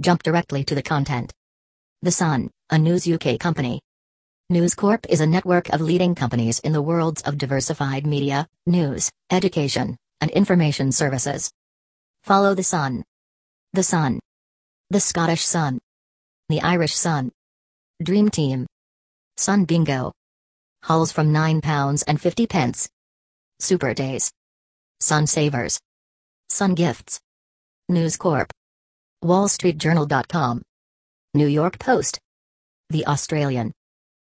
jump 0.00 0.22
directly 0.22 0.64
to 0.64 0.74
the 0.74 0.82
content. 0.82 1.32
The 2.02 2.10
Sun, 2.10 2.50
a 2.70 2.78
News 2.78 3.08
UK 3.08 3.38
company. 3.38 3.80
News 4.50 4.74
Corp 4.74 5.04
is 5.08 5.20
a 5.20 5.26
network 5.26 5.68
of 5.70 5.80
leading 5.80 6.14
companies 6.14 6.58
in 6.60 6.72
the 6.72 6.80
worlds 6.80 7.20
of 7.22 7.36
diversified 7.36 8.06
media, 8.06 8.46
news, 8.66 9.10
education, 9.30 9.96
and 10.20 10.30
information 10.30 10.92
services. 10.92 11.50
Follow 12.22 12.54
the 12.54 12.62
Sun. 12.62 13.04
The 13.72 13.82
Sun. 13.82 14.20
The 14.90 15.00
Scottish 15.00 15.42
Sun. 15.44 15.80
The 16.48 16.62
Irish 16.62 16.94
Sun. 16.94 17.30
Dream 18.02 18.30
Team. 18.30 18.66
Sun 19.36 19.64
Bingo. 19.64 20.12
Hulls 20.84 21.12
from 21.12 21.32
£9 21.32 22.04
and 22.06 22.20
50 22.20 22.46
pence. 22.46 22.88
Super 23.60 23.92
Days. 23.92 24.30
Sun 25.00 25.26
Savers. 25.26 25.78
Sun 26.48 26.74
Gifts. 26.74 27.20
News 27.88 28.16
Corp. 28.16 28.50
WallStreetJournal.com. 29.24 30.62
New 31.34 31.46
York 31.46 31.78
Post. 31.78 32.18
The 32.90 33.06
Australian. 33.06 33.72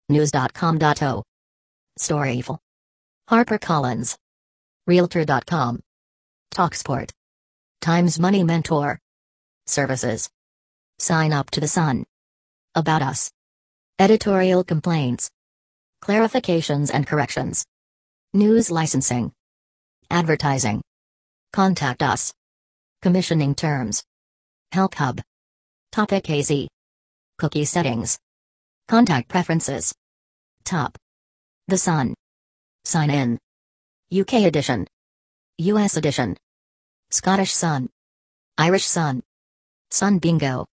News.com.au. 0.10 1.24
Storyful. 2.00 2.60
HarperCollins. 3.30 4.16
Realtor.com. 4.86 5.82
Talksport. 6.54 7.12
Times 7.82 8.20
Money 8.20 8.44
Mentor. 8.44 9.00
Services. 9.66 10.30
Sign 11.00 11.34
up 11.34 11.50
to 11.52 11.60
the 11.60 11.68
Sun. 11.68 12.06
About 12.76 13.02
Us. 13.02 13.32
Editorial 13.98 14.64
complaints. 14.64 15.32
Clarifications 16.04 16.92
and 16.94 17.08
corrections. 17.08 17.66
News 18.34 18.70
licensing. 18.70 19.32
Advertising. 20.12 20.84
Contact 21.52 22.04
us. 22.04 22.34
Commissioning 23.02 23.56
terms. 23.56 24.04
Help 24.72 24.96
Hub. 24.96 25.22
Topic 25.92 26.30
AZ. 26.30 26.52
Cookie 27.38 27.66
settings. 27.66 28.18
Contact 28.88 29.28
preferences. 29.28 29.94
Top. 30.64 30.98
The 31.68 31.78
Sun. 31.78 32.14
Sign 32.84 33.10
in. 33.10 33.40
UK 34.12 34.46
edition. 34.46 34.88
US 35.58 35.98
edition. 35.98 36.38
Scottish 37.12 37.54
Sun. 37.54 37.90
Irish 38.58 38.86
Sun. 38.86 39.24
Sun 39.92 40.20
Bingo. 40.20 40.66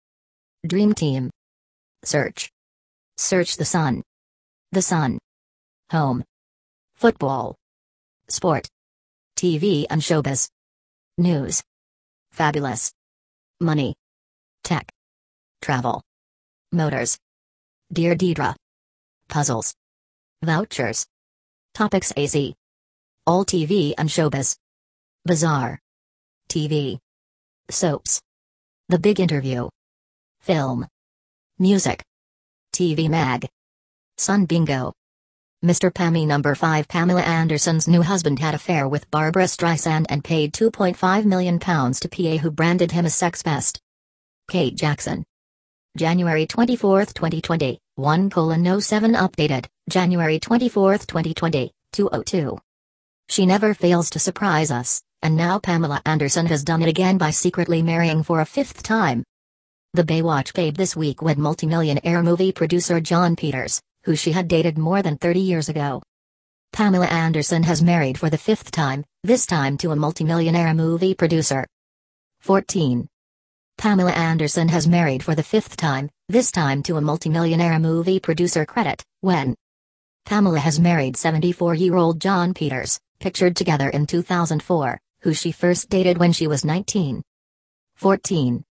Dream 0.67 0.93
Team. 0.93 1.29
Search. 2.03 2.49
Search 3.17 3.57
the 3.57 3.65
Sun. 3.65 4.03
The 4.71 4.81
Sun. 4.81 5.19
Home. 5.91 6.23
Football. 6.95 7.55
Sport. 8.29 8.67
TV 9.37 9.85
and 9.89 10.01
showbiz. 10.01 10.49
News. 11.17 11.63
Fabulous. 12.31 12.91
Money. 13.63 13.95
Tech. 14.63 14.87
Travel. 15.61 16.03
Motors. 16.73 17.17
Dear 17.91 18.13
Deidre. 18.13 18.55
Puzzles. 19.29 19.73
Vouchers. 20.43 21.05
Topics 21.73 22.11
AZ. 22.17 22.35
All 23.25 23.45
TV 23.45 23.93
and 23.97 24.09
showbiz. 24.09 24.57
Bizarre. 25.25 25.79
TV. 26.49 26.99
Soaps. 27.71 28.21
The 28.89 28.99
Big 28.99 29.21
Interview. 29.21 29.69
Film. 30.41 30.85
Music. 31.57 32.03
TV 32.73 33.09
Mag. 33.09 33.47
Sun 34.17 34.45
Bingo. 34.45 34.91
Mr. 35.63 35.89
Pammy 35.89 36.27
number 36.27 36.55
5 36.55 36.89
Pamela 36.89 37.21
Anderson's 37.21 37.87
new 37.87 38.01
husband 38.01 38.37
had 38.37 38.53
affair 38.53 38.89
with 38.89 39.09
Barbra 39.09 39.45
Streisand 39.45 40.05
and 40.09 40.21
paid 40.21 40.51
2.5 40.51 41.23
million 41.23 41.57
pounds 41.57 42.01
to 42.01 42.09
PA 42.09 42.35
who 42.35 42.51
branded 42.51 42.91
him 42.91 43.05
a 43.05 43.09
sex 43.09 43.41
pest. 43.41 43.79
Kate 44.49 44.75
Jackson. 44.75 45.23
January 45.95 46.45
24, 46.45 47.05
2020, 47.05 47.79
1 47.95 48.29
colon 48.29 48.81
07 48.81 49.13
updated, 49.13 49.65
January 49.89 50.37
24, 50.37 50.97
2020, 50.97 51.71
202. 51.93 52.57
She 53.29 53.45
never 53.45 53.73
fails 53.73 54.09
to 54.09 54.19
surprise 54.19 54.69
us, 54.69 55.01
and 55.21 55.37
now 55.37 55.59
Pamela 55.59 56.01
Anderson 56.05 56.47
has 56.47 56.65
done 56.65 56.81
it 56.81 56.89
again 56.89 57.17
by 57.17 57.29
secretly 57.29 57.81
marrying 57.81 58.23
for 58.23 58.41
a 58.41 58.45
fifth 58.45 58.83
time. 58.83 59.23
The 59.93 60.03
Baywatch 60.03 60.53
babe 60.53 60.75
this 60.75 60.93
week 60.93 61.21
wed 61.21 61.37
multimillionaire 61.37 62.21
movie 62.21 62.51
producer 62.51 62.99
Jon 62.99 63.37
Peters, 63.37 63.81
who 64.03 64.15
she 64.15 64.31
had 64.31 64.47
dated 64.47 64.77
more 64.77 65.01
than 65.01 65.17
30 65.17 65.39
years 65.39 65.69
ago. 65.69 66.01
Pamela 66.71 67.05
Anderson 67.05 67.63
has 67.63 67.81
married 67.81 68.17
for 68.17 68.29
the 68.29 68.37
fifth 68.37 68.71
time, 68.71 69.05
this 69.23 69.45
time 69.45 69.77
to 69.77 69.91
a 69.91 69.95
multimillionaire 69.95 70.73
movie 70.73 71.13
producer. 71.13 71.65
14. 72.41 73.07
Pamela 73.77 74.11
Anderson 74.11 74.67
has 74.69 74.87
married 74.87 75.23
for 75.23 75.35
the 75.35 75.43
fifth 75.43 75.77
time, 75.77 76.09
this 76.29 76.51
time 76.51 76.83
to 76.83 76.97
a 76.97 77.01
multimillionaire 77.01 77.79
movie 77.79 78.19
producer 78.19 78.65
credit, 78.65 79.03
when 79.21 79.55
Pamela 80.25 80.59
has 80.59 80.79
married 80.79 81.15
74 81.15 81.75
year 81.75 81.95
old 81.95 82.19
Jon 82.19 82.53
Peters, 82.53 82.99
pictured 83.19 83.55
together 83.55 83.89
in 83.89 84.05
2004, 84.05 84.99
who 85.21 85.33
she 85.33 85.51
first 85.51 85.89
dated 85.89 86.17
when 86.17 86.31
she 86.33 86.47
was 86.47 86.65
19. 86.65 87.21
14. 87.95 88.63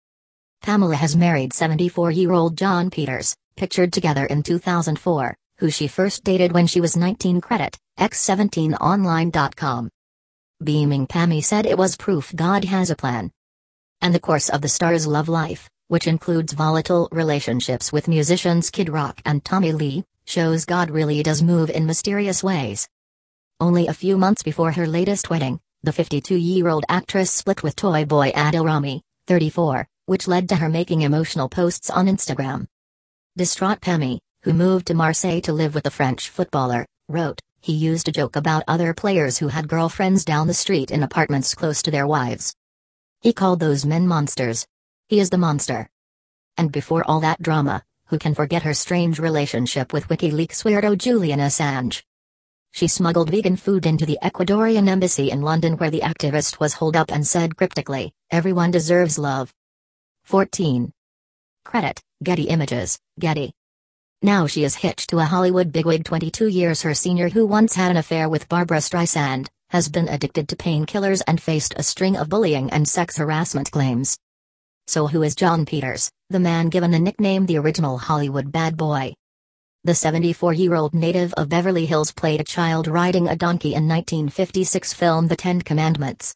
Pamela 0.61 0.95
has 0.95 1.15
married 1.15 1.53
74 1.53 2.11
year 2.11 2.31
old 2.31 2.57
Jon 2.57 2.89
Peters, 2.89 3.35
pictured 3.61 3.93
together 3.93 4.25
in 4.25 4.41
2004, 4.41 5.37
who 5.59 5.69
she 5.69 5.87
first 5.87 6.23
dated 6.23 6.51
when 6.51 6.65
she 6.65 6.81
was 6.81 6.97
19 6.97 7.39
credit, 7.41 7.77
x17online.com. 7.99 9.87
Beaming 10.63 11.05
Pammy 11.05 11.43
said 11.43 11.67
it 11.67 11.77
was 11.77 11.95
proof 11.95 12.33
God 12.35 12.65
has 12.65 12.89
a 12.89 12.95
plan. 12.95 13.29
And 14.01 14.15
the 14.15 14.19
course 14.19 14.49
of 14.49 14.63
the 14.63 14.67
star's 14.67 15.05
love 15.05 15.29
life, 15.29 15.69
which 15.89 16.07
includes 16.07 16.53
volatile 16.53 17.07
relationships 17.11 17.93
with 17.93 18.07
musicians 18.07 18.71
Kid 18.71 18.89
Rock 18.89 19.21
and 19.25 19.45
Tommy 19.45 19.73
Lee, 19.73 20.05
shows 20.25 20.65
God 20.65 20.89
really 20.89 21.21
does 21.21 21.43
move 21.43 21.69
in 21.69 21.85
mysterious 21.85 22.43
ways. 22.43 22.89
Only 23.59 23.85
a 23.85 23.93
few 23.93 24.17
months 24.17 24.41
before 24.41 24.71
her 24.71 24.87
latest 24.87 25.29
wedding, 25.29 25.59
the 25.83 25.93
52 25.93 26.35
year 26.35 26.67
old 26.67 26.83
actress 26.89 27.29
split 27.29 27.61
with 27.61 27.75
toy 27.75 28.05
boy 28.05 28.31
Adil 28.31 28.65
Rami, 28.65 29.03
34, 29.27 29.87
which 30.07 30.27
led 30.27 30.49
to 30.49 30.55
her 30.55 30.67
making 30.67 31.03
emotional 31.03 31.47
posts 31.47 31.91
on 31.91 32.07
Instagram. 32.07 32.65
Distraught 33.37 33.79
Pammy, 33.79 34.19
who 34.43 34.51
moved 34.51 34.87
to 34.87 34.93
Marseille 34.93 35.39
to 35.41 35.53
live 35.53 35.73
with 35.73 35.85
the 35.85 35.89
French 35.89 36.29
footballer, 36.29 36.85
wrote, 37.07 37.39
he 37.61 37.71
used 37.71 38.05
to 38.07 38.11
joke 38.11 38.35
about 38.35 38.65
other 38.67 38.93
players 38.93 39.37
who 39.37 39.47
had 39.47 39.69
girlfriends 39.69 40.25
down 40.25 40.47
the 40.47 40.53
street 40.53 40.91
in 40.91 41.01
apartments 41.01 41.55
close 41.55 41.81
to 41.83 41.91
their 41.91 42.05
wives. 42.05 42.53
He 43.21 43.31
called 43.31 43.61
those 43.61 43.85
men 43.85 44.05
monsters. 44.05 44.67
He 45.07 45.21
is 45.21 45.29
the 45.29 45.37
monster. 45.37 45.89
And 46.57 46.73
before 46.73 47.05
all 47.07 47.21
that 47.21 47.41
drama, 47.41 47.83
who 48.07 48.19
can 48.19 48.35
forget 48.35 48.63
her 48.63 48.73
strange 48.73 49.17
relationship 49.17 49.93
with 49.93 50.09
WikiLeaks 50.09 50.65
weirdo 50.65 50.97
Julian 50.97 51.39
Assange? 51.39 52.03
She 52.71 52.89
smuggled 52.89 53.29
vegan 53.29 53.55
food 53.55 53.85
into 53.85 54.05
the 54.05 54.19
Ecuadorian 54.21 54.89
embassy 54.89 55.31
in 55.31 55.41
London 55.41 55.77
where 55.77 55.91
the 55.91 56.01
activist 56.01 56.59
was 56.59 56.73
holed 56.73 56.97
up 56.97 57.09
and 57.09 57.25
said 57.25 57.55
cryptically, 57.55 58.11
everyone 58.29 58.71
deserves 58.71 59.17
love. 59.17 59.53
14. 60.25 60.91
Credit, 61.63 62.01
Getty 62.23 62.43
Images, 62.43 62.99
Getty. 63.19 63.51
Now 64.21 64.45
she 64.45 64.63
is 64.63 64.75
hitched 64.75 65.09
to 65.09 65.17
a 65.17 65.23
Hollywood 65.23 65.71
bigwig 65.71 66.05
22 66.05 66.45
years 66.45 66.83
her 66.83 66.93
senior 66.93 67.29
who 67.29 67.47
once 67.47 67.73
had 67.73 67.89
an 67.89 67.97
affair 67.97 68.29
with 68.29 68.47
Barbra 68.47 68.77
Streisand, 68.77 69.47
has 69.71 69.89
been 69.89 70.07
addicted 70.07 70.47
to 70.47 70.55
painkillers 70.55 71.23
and 71.25 71.41
faced 71.41 71.73
a 71.77 71.83
string 71.83 72.15
of 72.15 72.29
bullying 72.29 72.69
and 72.69 72.87
sex 72.87 73.17
harassment 73.17 73.71
claims. 73.71 74.19
So 74.85 75.07
who 75.07 75.23
is 75.23 75.33
Jon 75.33 75.65
Peters, 75.65 76.11
the 76.29 76.39
man 76.39 76.69
given 76.69 76.91
the 76.91 76.99
nickname 76.99 77.47
the 77.47 77.57
original 77.57 77.97
Hollywood 77.97 78.51
bad 78.51 78.77
boy? 78.77 79.15
The 79.83 79.93
74-year-old 79.93 80.93
native 80.93 81.33
of 81.33 81.49
Beverly 81.49 81.87
Hills 81.87 82.11
played 82.11 82.39
a 82.39 82.43
child 82.43 82.87
riding 82.87 83.29
a 83.29 83.35
donkey 83.35 83.69
in 83.69 83.87
1956 83.87 84.93
film 84.93 85.27
The 85.27 85.35
Ten 85.35 85.59
Commandments. 85.59 86.35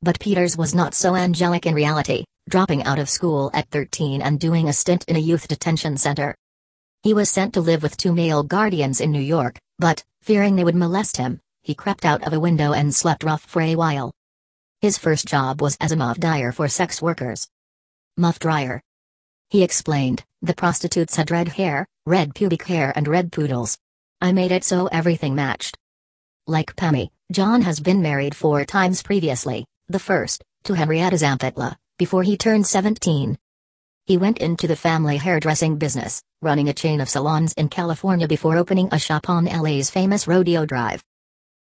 But 0.00 0.18
Peters 0.18 0.56
was 0.56 0.74
not 0.74 0.94
so 0.94 1.14
angelic 1.14 1.66
in 1.66 1.74
reality 1.74 2.24
dropping 2.48 2.84
out 2.84 2.98
of 2.98 3.08
school 3.08 3.50
at 3.54 3.68
13 3.70 4.22
and 4.22 4.40
doing 4.40 4.68
a 4.68 4.72
stint 4.72 5.04
in 5.06 5.16
a 5.16 5.20
youth 5.20 5.48
detention 5.48 5.96
center. 5.96 6.34
He 7.02 7.14
was 7.14 7.30
sent 7.30 7.54
to 7.54 7.60
live 7.60 7.82
with 7.82 7.96
two 7.96 8.12
male 8.12 8.42
guardians 8.42 9.00
in 9.00 9.10
New 9.10 9.20
York, 9.20 9.58
but, 9.78 10.04
fearing 10.22 10.56
they 10.56 10.64
would 10.64 10.74
molest 10.74 11.16
him, 11.16 11.40
he 11.62 11.74
crept 11.74 12.04
out 12.04 12.26
of 12.26 12.32
a 12.32 12.40
window 12.40 12.72
and 12.72 12.94
slept 12.94 13.24
rough 13.24 13.42
for 13.42 13.62
a 13.62 13.76
while. 13.76 14.12
His 14.80 14.98
first 14.98 15.26
job 15.26 15.60
was 15.60 15.76
as 15.80 15.92
a 15.92 15.96
muff 15.96 16.18
dyer 16.18 16.52
for 16.52 16.68
sex 16.68 17.02
workers. 17.02 17.48
Muff 18.16 18.38
dryer. 18.38 18.82
He 19.48 19.62
explained, 19.62 20.24
the 20.42 20.54
prostitutes 20.54 21.16
had 21.16 21.30
red 21.30 21.48
hair, 21.48 21.86
red 22.06 22.34
pubic 22.34 22.64
hair 22.64 22.92
and 22.96 23.06
red 23.06 23.32
poodles. 23.32 23.78
I 24.20 24.32
made 24.32 24.52
it 24.52 24.64
so 24.64 24.86
everything 24.86 25.34
matched. 25.34 25.78
Like 26.46 26.76
Pammy, 26.76 27.10
Jon 27.30 27.62
has 27.62 27.80
been 27.80 28.02
married 28.02 28.34
four 28.34 28.64
times 28.64 29.02
previously, 29.02 29.66
the 29.88 29.98
first, 29.98 30.44
to 30.64 30.74
Henrietta 30.74 31.16
Zampetla, 31.16 31.76
before 32.00 32.22
he 32.22 32.34
turned 32.34 32.66
17. 32.66 33.36
He 34.06 34.16
went 34.16 34.38
into 34.38 34.66
the 34.66 34.74
family 34.74 35.18
hairdressing 35.18 35.76
business, 35.76 36.22
running 36.40 36.70
a 36.70 36.72
chain 36.72 36.98
of 36.98 37.10
salons 37.10 37.52
in 37.58 37.68
California 37.68 38.26
before 38.26 38.56
opening 38.56 38.88
a 38.90 38.98
shop 38.98 39.28
on 39.28 39.44
LA's 39.44 39.90
famous 39.90 40.26
Rodeo 40.26 40.64
Drive. 40.64 41.04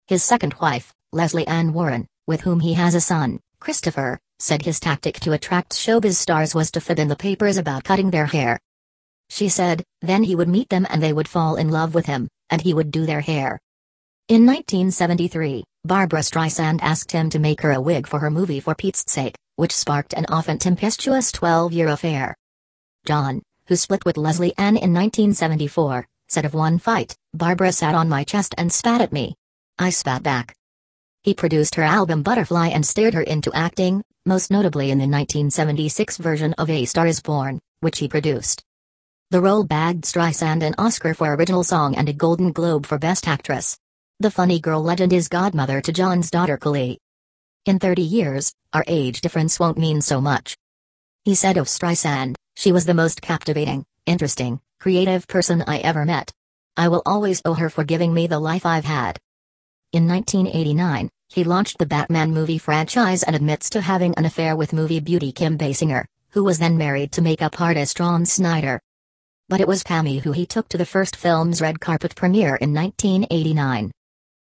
His 0.06 0.24
second 0.24 0.54
wife, 0.62 0.94
Lesley 1.12 1.48
Ann 1.48 1.74
Warren, 1.74 2.06
with 2.28 2.42
whom 2.42 2.60
he 2.60 2.76
has 2.76 2.94
a 2.94 3.02
son, 3.02 3.40
Christopher, 3.60 4.20
said 4.38 4.62
his 4.62 4.80
tactic 4.80 5.20
to 5.22 5.32
attract 5.32 5.74
showbiz 5.74 6.18
stars 6.18 6.54
was 6.54 6.70
to 6.70 6.82
fit 6.82 7.00
in 7.00 7.08
the 7.08 7.16
papers 7.16 7.58
about 7.58 7.84
cutting 7.84 8.12
their 8.12 8.28
hair. 8.28 8.60
She 9.32 9.50
said, 9.50 9.84
then 10.02 10.24
he 10.24 10.36
would 10.36 10.48
meet 10.48 10.70
them 10.70 10.86
and 10.92 11.02
they 11.02 11.14
would 11.14 11.28
fall 11.28 11.56
in 11.56 11.72
love 11.72 11.96
with 11.96 12.06
him, 12.06 12.30
and 12.52 12.62
he 12.62 12.76
would 12.76 12.92
do 12.92 13.08
their 13.08 13.22
hair. 13.22 13.60
In 14.28 14.46
1973, 14.46 15.64
Barbra 15.84 16.20
Streisand 16.20 16.78
asked 16.84 17.12
him 17.12 17.32
to 17.32 17.40
make 17.40 17.62
her 17.62 17.72
a 17.72 17.82
wig 17.82 18.06
for 18.06 18.20
her 18.20 18.30
movie 18.30 18.60
For 18.60 18.76
Pete's 18.76 19.04
Sake, 19.08 19.34
which 19.58 19.76
sparked 19.76 20.14
an 20.14 20.26
often 20.30 20.58
tempestuous 20.58 21.32
12 21.32 21.74
year 21.74 21.90
affair. 21.90 22.36
Jon, 23.06 23.42
who 23.66 23.76
split 23.76 24.06
with 24.06 24.16
Lesley 24.16 24.54
Ann 24.58 24.78
in 24.78 24.94
1974, 24.94 26.08
said 26.30 26.46
of 26.46 26.54
one 26.54 26.78
fight, 26.78 27.16
Barbra 27.34 27.72
sat 27.72 27.96
on 27.96 28.08
my 28.08 28.24
chest 28.24 28.54
and 28.58 28.72
spat 28.72 29.02
at 29.02 29.12
me. 29.12 29.36
I 29.80 29.90
spat 29.90 30.24
back. 30.24 30.56
He 31.24 31.34
produced 31.34 31.76
her 31.76 31.84
album 31.84 32.24
Butterfly 32.24 32.68
and 32.68 32.86
steered 32.86 33.16
her 33.16 33.22
into 33.22 33.52
acting, 33.54 34.04
most 34.26 34.52
notably 34.52 34.92
in 34.92 35.00
the 35.00 35.08
1976 35.08 36.18
version 36.18 36.54
of 36.54 36.70
A 36.70 36.86
Star 36.86 37.08
is 37.08 37.20
Born, 37.20 37.60
which 37.80 38.00
he 38.00 38.08
produced. 38.08 38.64
The 39.32 39.42
role 39.42 39.64
bagged 39.64 40.06
Streisand 40.06 40.64
an 40.64 40.76
Oscar 40.78 41.14
for 41.14 41.34
Original 41.34 41.64
Song 41.64 41.96
and 41.96 42.08
a 42.08 42.14
Golden 42.14 42.52
Globe 42.52 42.86
for 42.86 42.98
Best 42.98 43.28
Actress. 43.28 43.78
The 44.20 44.32
funny 44.32 44.60
girl 44.60 44.82
legend 44.84 45.14
is 45.14 45.28
godmother 45.28 45.82
to 45.82 45.92
Jon's 45.92 46.30
daughter 46.30 46.58
Kali. 46.58 47.00
In 47.68 47.80
30 47.80 48.02
years, 48.02 48.54
our 48.72 48.86
age 48.88 49.20
difference 49.20 49.60
won't 49.60 49.78
mean 49.78 50.00
so 50.00 50.22
much. 50.22 50.56
He 51.26 51.36
said 51.36 51.58
of 51.58 51.68
Streisand, 51.68 52.36
she 52.56 52.72
was 52.72 52.86
the 52.86 52.94
most 52.94 53.22
captivating, 53.22 53.84
interesting, 54.06 54.62
creative 54.80 55.28
person 55.28 55.66
I 55.68 55.80
ever 55.80 56.06
met. 56.06 56.32
I 56.78 56.88
will 56.88 57.02
always 57.06 57.42
owe 57.44 57.56
her 57.56 57.70
for 57.70 57.84
giving 57.84 58.14
me 58.14 58.26
the 58.26 58.40
life 58.40 58.66
I've 58.66 58.86
had. 58.86 59.20
In 59.92 60.08
1989, 60.08 61.10
he 61.28 61.44
launched 61.44 61.78
the 61.78 61.86
Batman 61.86 62.32
movie 62.32 62.58
franchise 62.58 63.24
and 63.24 63.36
admits 63.36 63.70
to 63.72 63.82
having 63.82 64.16
an 64.16 64.24
affair 64.24 64.56
with 64.56 64.72
movie 64.72 65.02
beauty 65.02 65.34
Kim 65.34 65.58
Basinger, 65.58 66.06
who 66.30 66.46
was 66.46 66.60
then 66.60 66.78
married 66.78 67.12
to 67.12 67.22
makeup 67.22 67.60
artist 67.60 68.00
Ron 68.00 68.26
Snyder. 68.26 68.80
But 69.50 69.60
it 69.60 69.68
was 69.68 69.84
Pammy 69.84 70.22
who 70.22 70.32
he 70.32 70.46
took 70.46 70.70
to 70.70 70.78
the 70.78 70.86
first 70.86 71.18
film's 71.18 71.60
red 71.60 71.82
carpet 71.82 72.16
premiere 72.16 72.56
in 72.56 72.74
1989. 72.74 73.92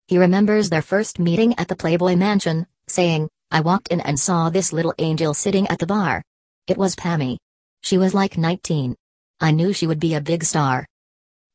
He 0.08 0.18
remembers 0.18 0.72
their 0.72 0.82
first 0.82 1.20
meeting 1.20 1.54
at 1.60 1.68
the 1.68 1.76
Playboy 1.76 2.16
Mansion, 2.16 2.66
saying, 2.94 3.28
I 3.50 3.62
walked 3.62 3.88
in 3.90 4.02
and 4.02 4.20
saw 4.20 4.50
this 4.50 4.72
little 4.72 4.94
angel 5.00 5.34
sitting 5.34 5.68
at 5.68 5.80
the 5.80 5.88
bar. 5.88 6.24
It 6.68 6.78
was 6.78 6.96
Pammy. 6.96 7.38
She 7.82 7.98
was 7.98 8.14
like 8.14 8.38
19. 8.38 8.96
I 9.42 9.52
knew 9.52 9.74
she 9.74 9.88
would 9.88 10.00
be 10.00 10.14
a 10.14 10.22
big 10.22 10.44
star. 10.44 10.86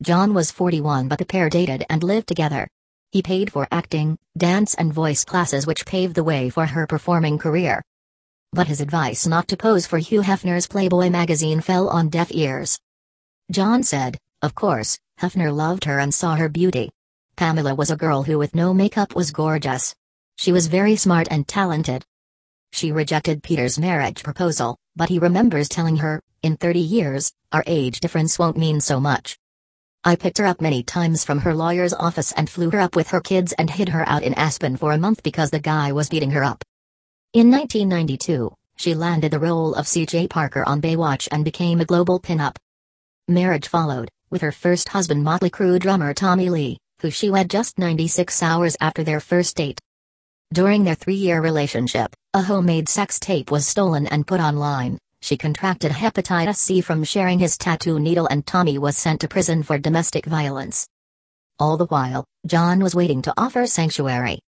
Jon 0.02 0.35
was 0.35 0.50
41 0.50 1.08
but 1.08 1.19
the 1.19 1.25
pair 1.25 1.49
dated 1.49 1.85
and 1.88 2.02
lived 2.02 2.26
together. 2.29 2.69
He 3.12 3.23
paid 3.23 3.52
for 3.52 3.67
acting, 3.70 4.19
dance 4.37 4.75
and 4.75 4.93
voice 4.93 5.25
classes 5.25 5.67
which 5.67 5.87
paved 5.87 6.14
the 6.14 6.25
way 6.25 6.50
for 6.50 6.67
her 6.67 6.87
performing 6.87 7.38
career. 7.38 7.82
But 8.52 8.67
his 8.67 8.81
advice 8.81 9.26
not 9.26 9.49
to 9.49 9.56
pose 9.56 9.87
for 9.87 9.99
Hugh 9.99 10.23
Hefner's 10.23 10.67
Playboy 10.67 11.08
magazine 11.08 11.61
fell 11.61 11.88
on 11.88 12.08
deaf 12.08 12.29
ears. 12.32 12.79
Jon 13.50 13.82
said, 13.82 14.19
Of 14.43 14.55
course, 14.55 14.99
Hefner 15.20 15.55
loved 15.55 15.85
her 15.85 15.99
and 15.99 16.12
saw 16.12 16.35
her 16.37 16.49
beauty. 16.49 16.90
Pamela 17.37 17.75
was 17.75 17.90
a 17.90 17.96
girl 17.96 18.25
who 18.25 18.38
with 18.38 18.55
no 18.55 18.75
makeup 18.75 19.14
was 19.14 19.31
gorgeous. 19.31 19.94
She 20.38 20.52
was 20.52 20.69
very 20.69 20.94
smart 20.94 21.26
and 21.32 21.49
talented. 21.49 22.05
She 22.70 22.93
rejected 22.93 23.43
Peter's 23.43 23.76
marriage 23.76 24.23
proposal, 24.23 24.79
but 24.94 25.08
he 25.08 25.19
remembers 25.19 25.69
telling 25.69 25.96
her, 25.96 26.23
in 26.44 26.56
30 26.56 26.79
years, 26.79 27.32
our 27.50 27.64
age 27.67 27.99
difference 27.99 28.38
won't 28.38 28.56
mean 28.56 28.81
so 28.81 29.00
much. 29.00 29.37
I 30.05 30.14
picked 30.14 30.38
her 30.38 30.46
up 30.46 30.61
many 30.61 30.85
times 30.85 31.25
from 31.25 31.40
her 31.40 31.56
lawyer's 31.56 31.93
office 31.93 32.31
and 32.31 32.49
flew 32.49 32.70
her 32.70 32.79
up 32.79 32.94
with 32.94 33.08
her 33.08 33.20
kids 33.20 33.52
and 33.55 33.69
hid 33.69 33.88
her 33.88 34.08
out 34.08 34.23
in 34.23 34.32
Aspen 34.35 34.76
for 34.76 34.93
a 34.93 34.99
month 34.99 35.25
because 35.25 35.50
the 35.50 35.58
guy 35.58 35.90
was 35.90 36.08
beating 36.08 36.31
her 36.31 36.44
up. 36.44 36.62
In 37.32 37.50
1992, 37.50 38.55
she 38.76 38.94
landed 38.94 39.32
the 39.32 39.40
role 39.40 39.75
of 39.75 39.87
CJ 39.87 40.31
Parker 40.31 40.62
on 40.69 40.81
Baywatch 40.81 41.26
and 41.32 41.44
became 41.44 41.81
a 41.81 41.85
global 41.85 42.20
pinup. 42.20 42.55
Marriage 43.26 43.67
followed, 43.67 44.08
with 44.31 44.43
her 44.43 44.52
first 44.52 44.90
husband 44.90 45.25
Motley 45.25 45.50
Crue 45.50 45.81
drummer 45.81 46.14
Tommy 46.14 46.49
Lee, 46.49 46.79
who 47.00 47.11
she 47.11 47.29
wed 47.29 47.50
just 47.50 47.76
96 47.76 48.40
hours 48.40 48.76
after 48.81 49.02
their 49.02 49.19
first 49.19 49.56
date. 49.56 49.81
During 50.53 50.85
their 50.85 50.95
three-year 50.95 51.43
relationship, 51.43 52.15
a 52.33 52.41
homemade 52.41 52.89
sex 52.89 53.21
tape 53.21 53.50
was 53.50 53.67
stolen 53.67 54.06
and 54.06 54.27
put 54.27 54.41
online. 54.41 54.99
She 55.21 55.37
contracted 55.37 55.93
hepatitis 55.93 56.56
C 56.56 56.81
from 56.81 57.05
sharing 57.05 57.39
his 57.39 57.59
tattoo 57.59 57.99
needle 57.99 58.27
and 58.27 58.47
Tommy 58.47 58.79
was 58.79 58.97
sent 58.97 59.21
to 59.21 59.29
prison 59.29 59.62
for 59.62 59.77
domestic 59.77 60.25
violence. 60.25 60.89
All 61.59 61.77
the 61.77 61.87
while, 61.87 62.25
Jon 62.47 62.81
was 62.81 62.95
waiting 62.95 63.21
to 63.23 63.35
offer 63.37 63.67
sanctuary. 63.67 64.41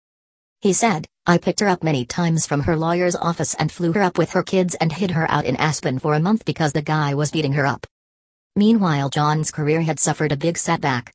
He 0.63 0.73
said, 0.73 1.07
I 1.27 1.37
picked 1.37 1.61
her 1.61 1.69
up 1.69 1.85
many 1.85 2.07
times 2.07 2.47
from 2.47 2.63
her 2.63 2.77
lawyer's 2.77 3.17
office 3.17 3.55
and 3.55 3.71
flew 3.71 3.93
her 3.93 4.03
up 4.03 4.17
with 4.17 4.31
her 4.31 4.43
kids 4.43 4.75
and 4.77 4.91
hid 4.91 5.11
her 5.11 5.31
out 5.31 5.45
in 5.45 5.57
Aspen 5.57 5.99
for 5.99 6.15
a 6.15 6.21
month 6.21 6.47
because 6.47 6.73
the 6.73 6.83
guy 6.83 7.13
was 7.15 7.31
beating 7.31 7.53
her 7.53 7.67
up. 7.67 7.87
Meanwhile 8.57 9.11
Jon's 9.11 9.51
career 9.51 9.83
had 9.83 10.01
suffered 10.01 10.33
a 10.33 10.37
big 10.37 10.57
setback. 10.57 11.13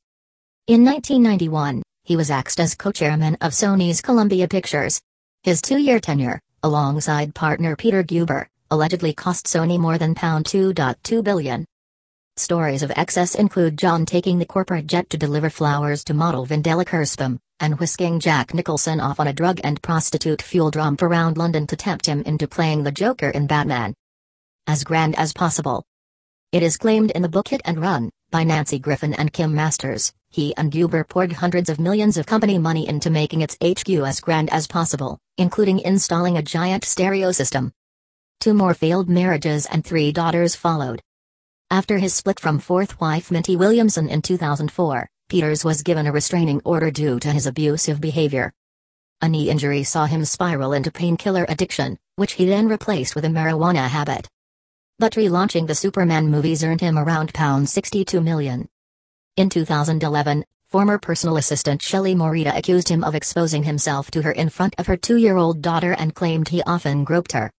In 0.68 0.84
1991, 0.84 1.82
he 2.06 2.14
was 2.14 2.30
axed 2.30 2.60
as 2.60 2.76
co-chairman 2.76 3.36
of 3.40 3.50
Sony's 3.50 4.00
Columbia 4.00 4.46
Pictures. 4.46 5.02
His 5.42 5.60
two-year 5.60 5.98
tenure, 5.98 6.40
alongside 6.62 7.34
partner 7.34 7.74
Peter 7.74 8.04
Guber, 8.04 8.46
allegedly 8.70 9.12
cost 9.12 9.46
Sony 9.46 9.76
more 9.76 9.98
than 9.98 10.14
£2.2 10.14 11.24
billion. 11.24 11.66
Stories 12.36 12.84
of 12.84 12.92
excess 12.94 13.34
include 13.34 13.76
Jon 13.76 14.06
taking 14.06 14.38
the 14.38 14.46
corporate 14.46 14.86
jet 14.86 15.10
to 15.10 15.16
deliver 15.16 15.50
flowers 15.50 16.04
to 16.04 16.14
model 16.14 16.46
Vendela 16.46 16.84
Kirsebom, 16.84 17.40
and 17.58 17.80
whisking 17.80 18.20
Jack 18.20 18.54
Nicholson 18.54 19.00
off 19.00 19.18
on 19.18 19.26
a 19.26 19.32
drug 19.32 19.60
and 19.64 19.82
prostitute-fueled 19.82 20.76
romp 20.76 21.02
around 21.02 21.36
London 21.36 21.66
to 21.66 21.74
tempt 21.74 22.06
him 22.06 22.22
into 22.22 22.46
playing 22.46 22.84
the 22.84 22.92
Joker 22.92 23.30
in 23.30 23.48
Batman. 23.48 23.94
As 24.68 24.84
grand 24.84 25.18
as 25.18 25.32
possible, 25.32 25.82
it 26.52 26.62
is 26.62 26.76
claimed 26.76 27.10
in 27.10 27.22
the 27.22 27.28
book 27.28 27.48
Hit 27.48 27.62
and 27.64 27.80
Run, 27.80 28.10
by 28.30 28.44
Nancy 28.44 28.78
Griffin 28.78 29.14
and 29.14 29.32
Kim 29.32 29.54
Masters, 29.54 30.12
he 30.30 30.54
and 30.56 30.72
Guber 30.72 31.08
poured 31.08 31.32
hundreds 31.32 31.68
of 31.68 31.80
millions 31.80 32.16
of 32.16 32.26
company 32.26 32.58
money 32.58 32.88
into 32.88 33.10
making 33.10 33.40
its 33.40 33.56
HQ 33.62 33.88
as 33.88 34.20
grand 34.20 34.50
as 34.50 34.66
possible, 34.66 35.18
including 35.38 35.80
installing 35.80 36.36
a 36.36 36.42
giant 36.42 36.84
stereo 36.84 37.32
system. 37.32 37.72
Two 38.40 38.54
more 38.54 38.74
failed 38.74 39.08
marriages 39.08 39.66
and 39.66 39.84
three 39.84 40.12
daughters 40.12 40.54
followed. 40.54 41.00
After 41.70 41.98
his 41.98 42.14
split 42.14 42.38
from 42.38 42.58
fourth 42.58 43.00
wife 43.00 43.30
Minty 43.30 43.56
Williamson 43.56 44.08
in 44.08 44.22
2004, 44.22 45.08
Peters 45.28 45.64
was 45.64 45.82
given 45.82 46.06
a 46.06 46.12
restraining 46.12 46.60
order 46.64 46.90
due 46.90 47.18
to 47.18 47.32
his 47.32 47.46
abusive 47.46 48.00
behavior. 48.00 48.52
A 49.22 49.28
knee 49.28 49.50
injury 49.50 49.82
saw 49.82 50.04
him 50.04 50.24
spiral 50.24 50.72
into 50.74 50.92
painkiller 50.92 51.46
addiction, 51.48 51.98
which 52.16 52.34
he 52.34 52.44
then 52.44 52.68
replaced 52.68 53.14
with 53.14 53.24
a 53.24 53.28
marijuana 53.28 53.88
habit. 53.88 54.28
But 54.98 55.14
relaunching 55.14 55.66
the 55.66 55.74
Superman 55.74 56.28
movies 56.28 56.62
earned 56.62 56.80
him 56.80 56.98
around 56.98 57.34
pound 57.34 57.68
62 57.68 58.20
million. 58.20 58.68
In 59.36 59.50
2011, 59.50 60.46
former 60.70 60.96
personal 60.96 61.36
assistant 61.36 61.82
Shelley 61.82 62.14
Morita 62.14 62.56
accused 62.56 62.88
him 62.88 63.04
of 63.04 63.14
exposing 63.14 63.64
himself 63.64 64.10
to 64.12 64.22
her 64.22 64.32
in 64.32 64.48
front 64.48 64.74
of 64.78 64.86
her 64.86 64.96
two-year-old 64.96 65.60
daughter 65.60 65.92
and 65.92 66.14
claimed 66.14 66.48
he 66.48 66.62
often 66.62 67.04
groped 67.04 67.32
her. 67.32 67.50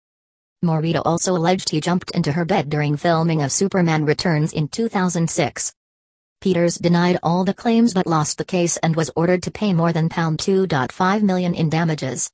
Morita 0.64 1.02
also 1.04 1.36
alleged 1.36 1.68
he 1.68 1.82
jumped 1.82 2.12
into 2.12 2.32
her 2.32 2.46
bed 2.46 2.70
during 2.70 2.96
filming 2.96 3.42
of 3.42 3.52
Superman 3.52 4.06
Returns 4.06 4.54
in 4.54 4.68
2006. 4.68 5.74
Peters 6.40 6.78
denied 6.78 7.18
all 7.22 7.44
the 7.44 7.52
claims 7.52 7.92
but 7.92 8.06
lost 8.06 8.38
the 8.38 8.44
case 8.46 8.78
and 8.78 8.96
was 8.96 9.10
ordered 9.14 9.42
to 9.42 9.50
pay 9.50 9.74
more 9.74 9.92
than 9.92 10.08
pound 10.08 10.38
2.5 10.38 11.22
million 11.22 11.54
in 11.54 11.68
damages. 11.68 12.30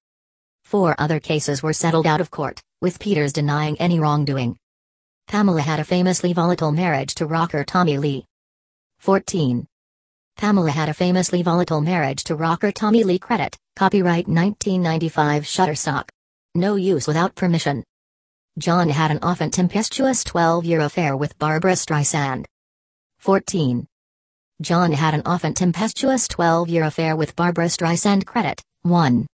Four 0.63 0.95
other 1.01 1.19
cases 1.19 1.65
were 1.65 1.73
settled 1.73 2.07
out 2.07 2.21
of 2.21 2.31
court, 2.31 2.63
with 2.81 3.01
Peters 3.01 3.33
denying 3.33 3.77
any 3.81 3.99
wrongdoing. 3.99 4.57
Pamela 5.27 5.63
had 5.63 5.81
a 5.81 5.85
famously 5.85 6.33
volatile 6.33 6.71
marriage 6.71 7.17
to 7.17 7.27
rocker 7.27 7.65
Tommy 7.65 7.99
Lee. 7.99 8.25
14. 9.03 9.67
Pamela 10.37 10.71
had 10.71 10.89
a 10.89 10.95
famously 10.95 11.43
volatile 11.43 11.81
marriage 11.81 12.23
to 12.23 12.37
rocker 12.37 12.71
Tommy 12.71 13.03
Lee 13.03 13.19
credit, 13.19 13.57
copyright 13.75 14.29
1995 14.29 15.43
Shutterstock. 15.43 16.09
No 16.55 16.77
use 16.77 17.09
without 17.09 17.35
permission. 17.35 17.83
Jon 18.61 18.89
had 18.89 19.11
an 19.11 19.19
often 19.21 19.51
tempestuous 19.51 20.23
12-year 20.23 20.79
affair 20.83 21.17
with 21.17 21.37
Barbra 21.41 21.73
Streisand. 21.73 22.45
14. 23.19 23.89
Jon 24.61 24.93
had 24.93 25.15
an 25.15 25.23
often 25.27 25.53
tempestuous 25.53 26.29
12-year 26.29 26.85
affair 26.85 27.17
with 27.17 27.35
Barbra 27.35 27.65
Streisand 27.65 28.25
credit, 28.25 28.63
1. 28.83 29.27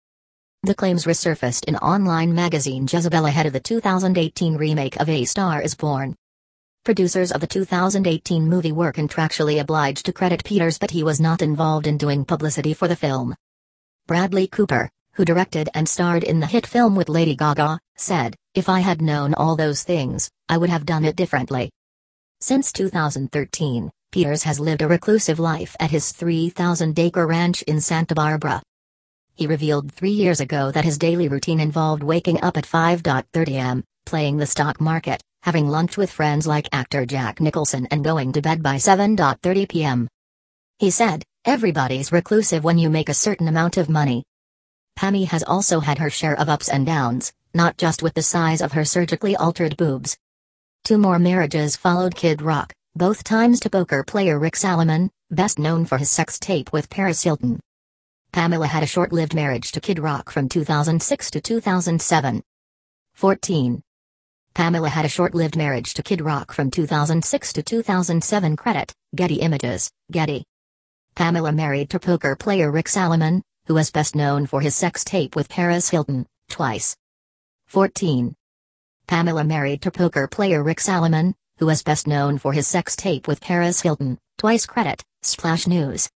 The 0.62 0.74
claims 0.74 1.04
resurfaced 1.04 1.66
in 1.68 1.76
online 1.76 2.34
magazine 2.34 2.86
Jezebel 2.90 3.26
ahead 3.26 3.44
of 3.44 3.52
the 3.52 3.60
2018 3.60 4.56
remake 4.56 4.96
of 4.98 5.10
A 5.10 5.26
Star 5.26 5.60
is 5.60 5.74
Born. 5.74 6.16
Producers 6.88 7.32
of 7.32 7.42
the 7.42 7.46
2018 7.46 8.48
movie 8.48 8.72
were 8.72 8.94
contractually 8.94 9.60
obliged 9.60 10.06
to 10.06 10.12
credit 10.14 10.42
Peters 10.42 10.78
but 10.78 10.90
he 10.90 11.02
was 11.02 11.20
not 11.20 11.42
involved 11.42 11.86
in 11.86 11.98
doing 11.98 12.24
publicity 12.24 12.72
for 12.72 12.88
the 12.88 12.96
film. 12.96 13.34
Bradley 14.06 14.46
Cooper, 14.46 14.88
who 15.12 15.26
directed 15.26 15.68
and 15.74 15.86
starred 15.86 16.24
in 16.24 16.40
the 16.40 16.46
hit 16.46 16.66
film 16.66 16.96
with 16.96 17.10
Lady 17.10 17.36
Gaga, 17.36 17.78
said, 17.98 18.34
If 18.54 18.70
I 18.70 18.80
had 18.80 19.02
known 19.02 19.34
all 19.34 19.54
those 19.54 19.82
things, 19.82 20.30
I 20.48 20.56
would 20.56 20.70
have 20.70 20.86
done 20.86 21.04
it 21.04 21.14
differently. 21.14 21.70
Since 22.40 22.72
2013, 22.72 23.90
Peters 24.10 24.44
has 24.44 24.58
lived 24.58 24.80
a 24.80 24.88
reclusive 24.88 25.38
life 25.38 25.76
at 25.80 25.90
his 25.90 26.12
3,000 26.12 26.98
acre 26.98 27.26
ranch 27.26 27.60
in 27.64 27.82
Santa 27.82 28.14
Barbara. 28.14 28.62
He 29.34 29.46
revealed 29.46 29.92
three 29.92 30.12
years 30.12 30.40
ago 30.40 30.70
that 30.70 30.86
his 30.86 30.96
daily 30.96 31.28
routine 31.28 31.60
involved 31.60 32.02
waking 32.02 32.42
up 32.42 32.56
at 32.56 32.64
5.30 32.64 33.50
am, 33.50 33.84
playing 34.06 34.38
the 34.38 34.46
stock 34.46 34.80
market, 34.80 35.22
having 35.42 35.68
lunch 35.68 35.96
with 35.96 36.10
friends 36.10 36.46
like 36.46 36.68
actor 36.72 37.06
Jack 37.06 37.40
Nicholson 37.40 37.86
and 37.90 38.04
going 38.04 38.32
to 38.32 38.42
bed 38.42 38.62
by 38.62 38.76
7.30 38.76 39.68
pm. 39.68 40.08
He 40.78 40.90
said, 40.90 41.24
Everybody's 41.44 42.12
reclusive 42.12 42.64
when 42.64 42.78
you 42.78 42.90
make 42.90 43.08
a 43.08 43.14
certain 43.14 43.48
amount 43.48 43.76
of 43.76 43.88
money. 43.88 44.24
Pammy 44.98 45.26
has 45.26 45.42
also 45.44 45.80
had 45.80 45.98
her 45.98 46.10
share 46.10 46.38
of 46.38 46.48
ups 46.48 46.68
and 46.68 46.84
downs, 46.84 47.32
not 47.54 47.78
just 47.78 48.02
with 48.02 48.14
the 48.14 48.22
size 48.22 48.60
of 48.60 48.72
her 48.72 48.84
surgically 48.84 49.36
altered 49.36 49.76
boobs. 49.76 50.16
Two 50.84 50.98
more 50.98 51.18
marriages 51.18 51.76
followed 51.76 52.14
Kid 52.14 52.42
Rock, 52.42 52.72
both 52.94 53.24
times 53.24 53.60
to 53.60 53.70
poker 53.70 54.02
player 54.02 54.38
Rick 54.38 54.56
Salomon, 54.56 55.10
best 55.30 55.58
known 55.58 55.84
for 55.84 55.98
his 55.98 56.10
sex 56.10 56.38
tape 56.38 56.72
with 56.72 56.90
Paris 56.90 57.22
Hilton. 57.22 57.60
Pamela 58.32 58.66
had 58.66 58.82
a 58.82 58.86
short-lived 58.86 59.34
marriage 59.34 59.72
to 59.72 59.80
Kid 59.80 59.98
Rock 59.98 60.30
from 60.30 60.48
2006 60.48 61.30
to 61.30 61.40
2007. 61.40 62.42
14. 63.14 63.82
Pamela 64.58 64.88
had 64.88 65.04
a 65.04 65.08
short-lived 65.08 65.56
marriage 65.56 65.94
to 65.94 66.02
Kid 66.02 66.20
Rock 66.20 66.50
from 66.50 66.68
2006 66.68 67.52
to 67.52 67.62
2007 67.62 68.56
credit, 68.56 68.92
Getty 69.14 69.36
Images, 69.36 69.88
Getty. 70.10 70.42
Pamela 71.14 71.52
married 71.52 71.90
to 71.90 72.00
poker 72.00 72.34
player 72.34 72.68
Rick 72.72 72.88
Salomon, 72.88 73.40
who 73.66 73.76
is 73.76 73.92
best 73.92 74.16
known 74.16 74.46
for 74.46 74.60
his 74.60 74.74
sex 74.74 75.04
tape 75.04 75.36
with 75.36 75.48
Paris 75.48 75.90
Hilton, 75.90 76.26
twice. 76.48 76.96
14. 77.68 78.34
Pamela 79.06 79.44
married 79.44 79.80
to 79.82 79.92
poker 79.92 80.26
player 80.26 80.64
Rick 80.64 80.80
Salomon, 80.80 81.36
who 81.58 81.68
is 81.68 81.84
best 81.84 82.08
known 82.08 82.36
for 82.36 82.52
his 82.52 82.66
sex 82.66 82.96
tape 82.96 83.28
with 83.28 83.40
Paris 83.40 83.82
Hilton, 83.82 84.18
twice 84.38 84.66
credit, 84.66 85.04
Splash 85.22 85.68
News. 85.68 86.10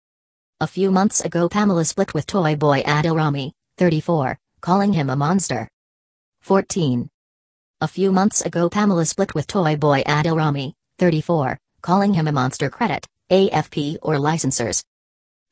A 0.61 0.67
few 0.67 0.91
months 0.91 1.19
ago 1.19 1.49
Pamela 1.49 1.83
split 1.83 2.13
with 2.13 2.25
toy 2.25 2.55
boy 2.55 2.83
Adil 2.83 3.17
Rami, 3.17 3.51
34, 3.77 4.37
calling 4.61 4.93
him 4.93 5.09
a 5.09 5.17
monster. 5.17 5.67
14. 6.39 7.09
A 7.81 7.87
few 7.87 8.11
months 8.11 8.41
ago 8.41 8.69
Pamela 8.69 9.05
split 9.05 9.33
with 9.33 9.47
toy 9.47 9.77
boy 9.77 10.03
Adil 10.05 10.35
Rami, 10.35 10.73
34, 10.97 11.57
calling 11.81 12.13
him 12.13 12.27
a 12.27 12.31
monster 12.33 12.69
credit, 12.69 13.07
AFP 13.31 13.99
or 14.01 14.15
licensors. 14.15 14.83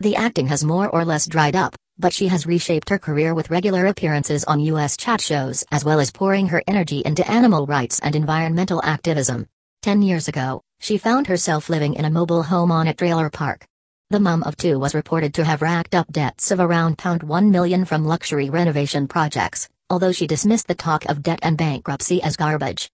The 0.02 0.18
acting 0.18 0.48
has 0.48 0.62
more 0.62 0.90
or 0.90 1.06
less 1.06 1.26
dried 1.26 1.56
up, 1.56 1.74
but 1.98 2.12
she 2.12 2.28
has 2.28 2.46
reshaped 2.46 2.90
her 2.90 3.00
career 3.00 3.34
with 3.34 3.50
regular 3.50 3.86
appearances 3.86 4.44
on 4.44 4.60
U.S. 4.60 4.98
chat 4.98 5.22
shows 5.22 5.64
as 5.72 5.86
well 5.86 6.02
as 6.02 6.12
pouring 6.12 6.48
her 6.50 6.62
energy 6.68 7.02
into 7.06 7.26
animal 7.32 7.66
rights 7.66 8.02
and 8.02 8.14
environmental 8.14 8.82
activism. 8.84 9.48
Ten 9.82 10.02
years 10.02 10.28
ago, 10.28 10.62
she 10.82 10.98
found 10.98 11.28
herself 11.28 11.70
living 11.70 11.94
in 11.94 12.04
a 12.04 12.10
mobile 12.10 12.44
home 12.44 12.74
on 12.74 12.90
a 12.90 12.94
trailer 12.94 13.30
park. 13.30 13.66
The 14.10 14.20
mum 14.20 14.44
of 14.44 14.58
two 14.58 14.80
was 14.80 14.94
reported 14.94 15.34
to 15.36 15.46
have 15.46 15.62
racked 15.62 15.96
up 15.96 16.12
debts 16.12 16.52
of 16.52 16.60
around 16.60 16.98
£1 16.98 17.52
million 17.52 17.86
from 17.86 18.04
luxury 18.04 18.50
renovation 18.50 19.08
projects, 19.08 19.70
although 19.90 20.12
she 20.12 20.28
dismissed 20.28 20.68
the 20.68 20.76
talk 20.76 21.06
of 21.06 21.24
debt 21.24 21.40
and 21.42 21.58
bankruptcy 21.58 22.22
as 22.22 22.36
garbage. 22.36 22.90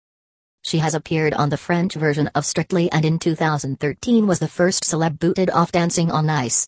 She 0.63 0.79
has 0.79 0.95
appeared 0.95 1.33
on 1.33 1.49
the 1.49 1.57
French 1.57 1.95
version 1.95 2.29
of 2.35 2.45
Strictly 2.45 2.91
and 2.91 3.03
in 3.03 3.19
2013 3.19 4.27
was 4.27 4.39
the 4.39 4.47
first 4.47 4.83
celeb 4.83 5.19
booted 5.19 5.49
off 5.49 5.71
Dancing 5.71 6.09
on 6.11 6.29
Ice. 6.29 6.67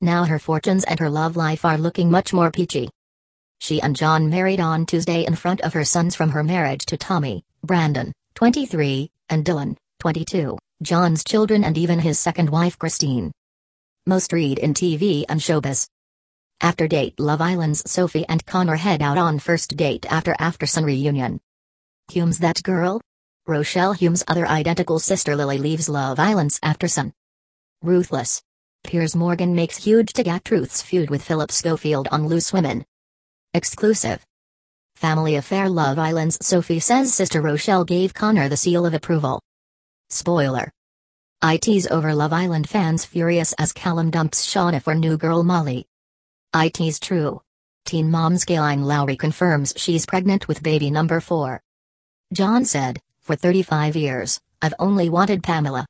Now 0.00 0.24
her 0.24 0.38
fortunes 0.38 0.84
and 0.84 0.98
her 1.00 1.10
love 1.10 1.36
life 1.36 1.64
are 1.64 1.76
looking 1.76 2.10
much 2.10 2.32
more 2.32 2.50
peachy. 2.50 2.88
She 3.58 3.82
and 3.82 3.96
Jon 3.96 4.30
married 4.30 4.60
on 4.60 4.86
Tuesday 4.86 5.26
in 5.26 5.34
front 5.34 5.60
of 5.62 5.72
her 5.74 5.84
sons 5.84 6.14
from 6.14 6.30
her 6.30 6.44
marriage 6.44 6.86
to 6.86 6.96
Tommy, 6.96 7.44
Brandon, 7.64 8.12
23, 8.36 9.10
and 9.28 9.44
Dylan, 9.44 9.76
22, 9.98 10.56
Jon's 10.82 11.24
children 11.24 11.64
and 11.64 11.76
even 11.76 11.98
his 11.98 12.18
second 12.18 12.48
wife 12.48 12.78
Christine. 12.78 13.32
Most 14.06 14.32
read 14.32 14.58
in 14.58 14.72
TV 14.72 15.24
and 15.28 15.40
showbiz. 15.40 15.88
After 16.60 16.88
date 16.88 17.20
Love 17.20 17.40
Island's 17.40 17.88
Sophie 17.88 18.26
and 18.28 18.44
Connor 18.44 18.74
head 18.74 19.00
out 19.00 19.16
on 19.16 19.38
first 19.38 19.76
date 19.76 20.04
after 20.10 20.34
after 20.40 20.66
Aftersun 20.66 20.84
reunion. 20.84 21.40
Humes 22.10 22.38
that 22.38 22.60
girl? 22.64 23.00
Rochelle 23.46 23.92
Humes' 23.92 24.24
other 24.26 24.44
identical 24.46 24.98
sister 24.98 25.36
Lily 25.36 25.58
leaves 25.58 25.88
Love 25.88 26.18
Island's 26.18 26.58
Aftersun. 26.58 27.12
Ruthless. 27.82 28.42
Piers 28.82 29.14
Morgan 29.14 29.54
makes 29.54 29.76
huge 29.76 30.12
dig 30.12 30.26
at 30.26 30.44
Truth's 30.44 30.82
feud 30.82 31.10
with 31.10 31.22
Phillip 31.22 31.52
Schofield 31.52 32.08
on 32.10 32.26
Loose 32.26 32.52
Women. 32.52 32.84
Exclusive. 33.54 34.26
Family 34.96 35.36
Affair 35.36 35.68
Love 35.68 35.96
Island's 35.96 36.44
Sophie 36.44 36.80
says 36.80 37.14
sister 37.14 37.40
Rochelle 37.40 37.84
gave 37.84 38.14
Connor 38.14 38.48
the 38.48 38.56
seal 38.56 38.84
of 38.84 38.94
approval. 38.94 39.40
Spoiler. 40.10 40.72
IT's 41.44 41.86
over 41.86 42.12
Love 42.16 42.32
Island 42.32 42.68
fans 42.68 43.04
furious 43.04 43.52
as 43.60 43.72
Callum 43.72 44.10
dumps 44.10 44.44
Shaughna 44.44 44.82
for 44.82 44.96
new 44.96 45.16
girl 45.16 45.44
Molly. 45.44 45.86
IT's 46.54 46.98
true. 46.98 47.42
Teen 47.84 48.10
mom 48.10 48.38
Skyline 48.38 48.82
Lowry 48.82 49.16
confirms 49.16 49.74
she's 49.76 50.06
pregnant 50.06 50.48
with 50.48 50.62
baby 50.62 50.90
number 50.90 51.20
4. 51.20 51.60
Jon 52.32 52.64
said, 52.64 53.00
For 53.20 53.36
35 53.36 53.96
years, 53.96 54.40
I've 54.62 54.74
only 54.78 55.10
wanted 55.10 55.42
Pamela. 55.42 55.86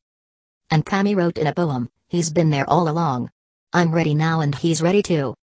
And 0.71 0.85
Pammy 0.85 1.15
wrote 1.15 1.38
in 1.38 1.47
a 1.47 1.55
poem, 1.55 1.91
He's 2.09 2.31
been 2.31 2.50
there 2.50 2.69
all 2.69 2.88
along. 2.88 3.31
I'm 3.73 3.93
ready 3.93 4.15
now 4.15 4.41
and 4.41 4.55
he's 4.55 4.83
ready 4.83 5.03
too. 5.03 5.35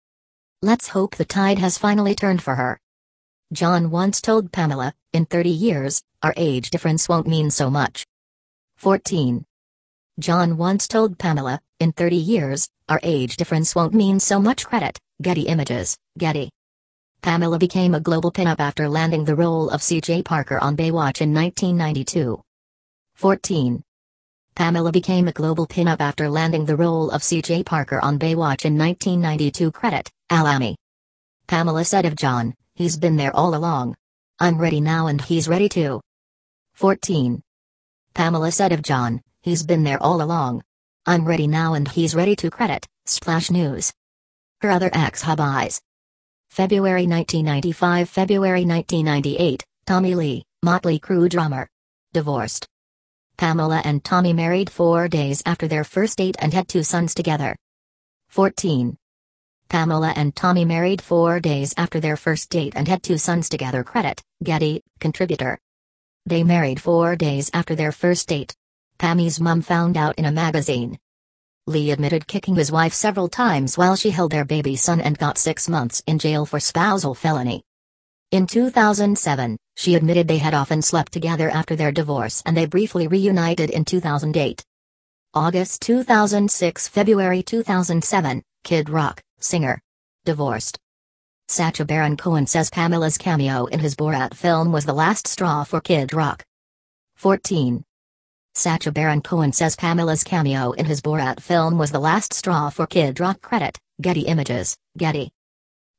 Let's 0.61 0.89
hope 0.89 1.15
the 1.15 1.25
tide 1.25 1.59
has 1.59 1.77
finally 1.77 2.15
turned 2.15 2.41
for 2.41 2.55
her. 2.55 2.79
Jon 3.53 3.91
once 3.91 4.19
told 4.19 4.51
Pamela, 4.51 4.93
in 5.13 5.25
30 5.25 5.49
years, 5.49 6.01
our 6.23 6.33
age 6.35 6.71
difference 6.71 7.07
won't 7.07 7.27
mean 7.27 7.51
so 7.51 7.69
much. 7.69 8.05
14. 8.77 9.45
Jon 10.19 10.57
once 10.57 10.87
told 10.87 11.19
Pamela, 11.19 11.61
in 11.79 11.91
30 11.91 12.15
years, 12.15 12.67
our 12.89 12.99
age 13.03 13.37
difference 13.37 13.75
won't 13.75 13.93
mean 13.93 14.19
so 14.19 14.39
much 14.39 14.65
credit, 14.65 14.99
Getty 15.21 15.43
Images, 15.43 15.95
Getty. 16.17 16.49
Pamela 17.21 17.57
became 17.57 17.95
a 17.95 18.01
global 18.01 18.33
pinup 18.33 18.59
after 18.59 18.89
landing 18.89 19.23
the 19.23 19.35
role 19.35 19.69
of 19.69 19.79
CJ 19.79 20.25
Parker 20.25 20.59
on 20.59 20.75
Baywatch 20.75 21.21
in 21.21 21.33
1992. 21.33 22.41
14. 23.15 23.81
Pamela 24.55 24.91
became 24.91 25.29
a 25.29 25.31
global 25.31 25.65
pinup 25.67 26.01
after 26.01 26.29
landing 26.29 26.65
the 26.65 26.75
role 26.75 27.09
of 27.11 27.21
CJ 27.21 27.65
Parker 27.65 28.01
on 28.01 28.19
Baywatch 28.19 28.65
in 28.65 28.77
1992 28.77 29.71
credit, 29.71 30.11
Alamy. 30.29 30.75
Pamela 31.47 31.85
said 31.85 32.05
of 32.05 32.17
Jon, 32.17 32.53
he's 32.75 32.97
been 32.97 33.15
there 33.15 33.33
all 33.33 33.55
along. 33.55 33.95
I'm 34.39 34.57
ready 34.57 34.81
now 34.81 35.07
and 35.07 35.21
he's 35.21 35.47
ready 35.47 35.69
too. 35.69 36.01
14. 36.73 37.41
Pamela 38.13 38.51
said 38.51 38.73
of 38.73 38.81
Jon, 38.81 39.21
he's 39.41 39.63
been 39.65 39.83
there 39.83 40.03
all 40.03 40.21
along. 40.21 40.61
I'm 41.05 41.23
ready 41.23 41.47
now 41.47 41.73
and 41.75 41.87
he's 41.87 42.15
ready 42.15 42.35
to 42.35 42.49
credit, 42.49 42.85
Splash 43.05 43.49
News. 43.49 43.93
Her 44.61 44.71
other 44.71 44.89
ex-hubbies. 44.93 45.81
February 46.49 47.05
1995 47.05 48.09
February 48.09 48.65
1998, 48.65 49.63
Tommy 49.85 50.15
Lee, 50.15 50.43
Motley 50.63 50.99
Crue 50.99 51.29
drummer. 51.29 51.67
Divorced. 52.13 52.67
Pamela 53.37 53.81
and 53.83 54.03
Tommy 54.03 54.31
married 54.31 54.69
four 54.69 55.09
days 55.09 55.43
after 55.45 55.67
their 55.67 55.83
first 55.83 56.17
date 56.17 56.37
and 56.39 56.53
had 56.53 56.67
two 56.67 56.83
sons 56.83 57.13
together. 57.13 57.55
14. 58.29 58.97
Pamela 59.67 60.13
and 60.15 60.35
Tommy 60.35 60.63
married 60.63 61.01
four 61.01 61.39
days 61.39 61.73
after 61.75 61.99
their 61.99 62.15
first 62.15 62.49
date 62.49 62.73
and 62.75 62.87
had 62.87 63.03
two 63.03 63.17
sons 63.17 63.49
together. 63.49 63.83
Credit, 63.83 64.21
Getty, 64.43 64.81
contributor. 64.99 65.59
They 66.25 66.43
married 66.43 66.81
four 66.81 67.15
days 67.15 67.51
after 67.53 67.75
their 67.75 67.91
first 67.91 68.29
date. 68.29 68.55
Pammy's 68.97 69.39
mum 69.39 69.61
found 69.61 69.97
out 69.97 70.15
in 70.15 70.25
a 70.25 70.31
magazine. 70.31 70.97
Lee 71.67 71.89
admitted 71.89 72.27
kicking 72.27 72.53
his 72.53 72.71
wife 72.71 72.93
several 72.93 73.27
times 73.27 73.75
while 73.75 73.95
she 73.95 74.11
held 74.11 74.31
their 74.31 74.45
baby 74.45 74.75
son 74.75 75.01
and 75.01 75.17
got 75.17 75.39
six 75.39 75.67
months 75.67 76.03
in 76.05 76.19
jail 76.19 76.45
for 76.45 76.59
spousal 76.59 77.15
felony. 77.15 77.63
In 78.29 78.45
2007, 78.45 79.57
she 79.75 79.95
admitted 79.95 80.27
they 80.27 80.37
had 80.37 80.53
often 80.53 80.83
slept 80.83 81.11
together 81.11 81.49
after 81.49 81.75
their 81.75 81.91
divorce 81.91 82.43
and 82.45 82.55
they 82.55 82.67
briefly 82.67 83.07
reunited 83.07 83.71
in 83.71 83.83
2008. 83.83 84.63
August 85.33 85.81
2006 85.81 86.87
February 86.87 87.41
2007, 87.41 88.43
Kid 88.63 88.87
Rock, 88.87 89.21
singer. 89.39 89.81
Divorced. 90.23 90.77
Sacha 91.47 91.83
Baron 91.83 92.15
Cohen 92.15 92.45
says 92.45 92.69
Pamela's 92.69 93.17
cameo 93.17 93.65
in 93.65 93.79
his 93.79 93.95
Borat 93.95 94.35
film 94.35 94.71
was 94.71 94.85
the 94.85 94.93
last 94.93 95.27
straw 95.27 95.63
for 95.63 95.81
Kid 95.81 96.13
Rock. 96.13 96.43
14. 97.15 97.83
Sacha 98.57 98.89
Baron 98.89 99.21
Cohen 99.21 99.51
says 99.51 99.75
Pamela's 99.75 100.23
cameo 100.23 100.71
in 100.71 100.85
his 100.85 101.01
Borat 101.01 101.41
film 101.41 101.77
was 101.77 101.91
the 101.91 101.99
last 101.99 102.33
straw 102.33 102.69
for 102.69 102.87
Kid 102.87 103.19
Rock 103.19 103.41
credit, 103.41 103.77
Getty 104.01 104.21
Images, 104.21 104.77
Getty. 104.97 105.29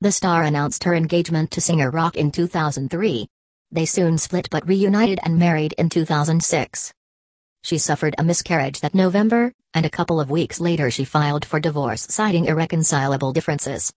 The 0.01 0.11
star 0.11 0.43
announced 0.43 0.85
her 0.85 0.95
engagement 0.95 1.51
to 1.51 1.61
singer 1.61 1.91
Rock 1.91 2.17
in 2.17 2.31
2003. 2.31 3.29
They 3.73 3.85
soon 3.85 4.17
split 4.17 4.49
but 4.51 4.67
reunited 4.67 5.21
and 5.23 5.39
married 5.39 5.75
in 5.77 5.91
2006. 5.91 6.95
She 7.63 7.77
suffered 7.77 8.15
a 8.17 8.25
miscarriage 8.25 8.81
that 8.81 8.95
November, 8.95 9.53
and 9.75 9.85
a 9.85 9.91
couple 9.91 10.19
of 10.19 10.31
weeks 10.31 10.59
later 10.59 10.91
she 10.91 11.05
filed 11.05 11.45
for 11.45 11.61
divorce 11.61 12.07
citing 12.09 12.47
irreconcilable 12.47 13.35
differences. 13.35 13.93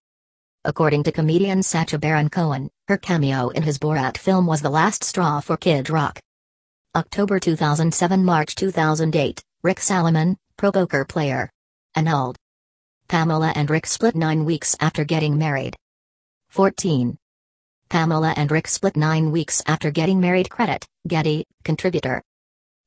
According 0.65 1.03
to 1.03 1.13
comedian 1.13 1.63
Sacha 1.63 1.97
Baron 1.97 2.29
Cohen, 2.29 2.69
her 2.89 2.97
cameo 2.97 3.47
in 3.49 3.63
his 3.63 3.79
Borat 3.79 4.17
film 4.17 4.45
was 4.45 4.61
the 4.61 4.69
last 4.69 5.05
straw 5.05 5.39
for 5.39 5.55
Kid 5.55 5.89
Rock. 5.89 6.19
October 6.95 7.39
2007 7.39 8.25
March 8.25 8.55
2008, 8.55 9.43
Rick 9.61 9.79
Salomon, 9.79 10.35
pro 10.57 10.71
poker 10.71 11.05
player. 11.05 11.47
Annulled. 11.93 12.35
Pamela 13.07 13.53
and 13.55 13.69
Rick 13.69 13.85
split 13.85 14.15
nine 14.15 14.43
weeks 14.43 14.75
after 14.79 15.03
getting 15.03 15.37
married. 15.37 15.75
14. 16.49 17.15
Pamela 17.89 18.33
and 18.35 18.49
Rick 18.49 18.67
split 18.67 18.97
nine 18.97 19.31
weeks 19.31 19.61
after 19.67 19.91
getting 19.91 20.19
married. 20.19 20.49
Credit, 20.49 20.83
Getty, 21.07 21.45
contributor. 21.63 22.23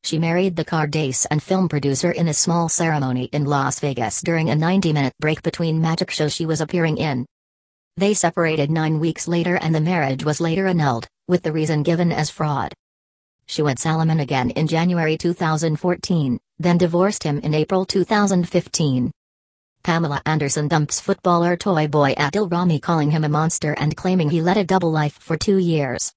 She 0.03 0.19
married 0.19 0.57
the 0.57 0.65
Kardashian 0.65 1.41
film 1.41 1.69
producer 1.69 2.11
in 2.11 2.27
a 2.27 2.35
small 2.35 2.69
ceremony 2.69 3.27
in 3.27 3.45
Las 3.45 3.79
Vegas 3.79 4.21
during 4.21 4.51
a 4.51 4.57
90 4.57 4.93
minute 4.93 5.15
break 5.21 5.45
between 5.45 5.81
magic 5.81 6.11
shows 6.11 6.35
she 6.35 6.45
was 6.45 6.61
appearing 6.61 6.97
in. 6.97 7.25
They 7.97 8.15
separated 8.15 8.69
nine 8.69 8.99
weeks 8.99 9.29
later 9.29 9.59
and 9.59 9.73
the 9.73 9.81
marriage 9.81 10.25
was 10.25 10.41
later 10.41 10.67
annulled, 10.67 11.07
with 11.29 11.45
the 11.45 11.53
reason 11.53 11.85
given 11.85 12.11
as 12.11 12.31
fraud. 12.31 12.75
She 13.53 13.61
wed 13.61 13.79
Salomon 13.79 14.21
again 14.21 14.49
in 14.53 14.67
January 14.67 15.19
2014, 15.19 16.41
then 16.59 16.79
divorced 16.79 17.23
him 17.23 17.39
in 17.41 17.53
April 17.53 17.85
2015. 17.85 19.13
Pamela 19.83 20.23
Anderson 20.25 20.69
dumps 20.69 21.01
footballer 21.01 21.55
toy 21.59 21.87
boy 21.87 22.15
Adil 22.15 22.51
Rami 22.51 22.81
calling 22.81 23.11
him 23.11 23.25
a 23.25 23.29
monster 23.29 23.75
and 23.75 23.95
claiming 23.95 24.31
he 24.31 24.41
led 24.41 24.57
a 24.57 24.65
double 24.65 24.91
life 24.91 25.19
for 25.21 25.37
two 25.37 25.59
years. 25.59 26.15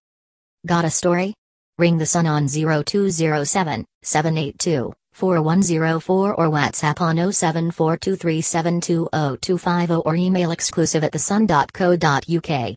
Got 0.66 0.86
a 0.86 0.90
story? 0.90 1.34
Ring 1.78 1.98
the 1.98 2.06
Sun 2.06 2.26
on 2.26 2.48
0207 2.48 3.86
782 4.02 4.94
4104 5.12 6.36
or 6.36 6.48
WhatsApp 6.48 7.02
on 7.02 7.18
0742372050 7.18 10.04
or 10.06 10.16
email 10.16 10.52
exclusive 10.52 11.04
at 11.04 11.12
thesun.co.uk. 11.12 12.76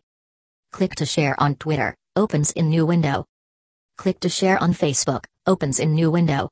Click 0.73 0.95
to 0.97 1.07
share 1.07 1.41
on 1.41 1.55
Twitter, 1.55 1.95
opens 2.17 2.51
in 2.51 2.69
new 2.69 2.85
window. 2.85 3.25
Click 3.99 4.21
to 4.21 4.29
share 4.29 4.63
on 4.63 4.73
Facebook, 4.73 5.25
opens 5.45 5.81
in 5.81 5.93
new 5.93 6.09
window. 6.09 6.49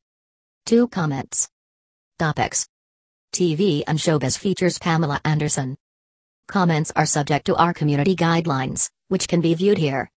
Two 0.64 0.88
comments. 0.88 1.48
Topics. 2.18 2.66
TV 3.32 3.84
and 3.86 4.00
Showbiz 4.00 4.36
features 4.36 4.80
Pamela 4.80 5.20
Anderson. 5.24 5.76
Comments 6.48 6.90
are 6.96 7.06
subject 7.06 7.46
to 7.46 7.54
our 7.54 7.72
community 7.72 8.16
guidelines, 8.16 8.90
which 9.06 9.28
can 9.28 9.40
be 9.40 9.54
viewed 9.54 9.78
here. 9.78 10.10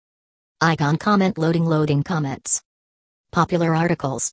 Icon 0.62 0.96
comment 0.96 1.36
loading 1.36 1.66
loading 1.66 2.02
comments. 2.02 2.62
Popular 3.30 3.74
articles. 3.74 4.32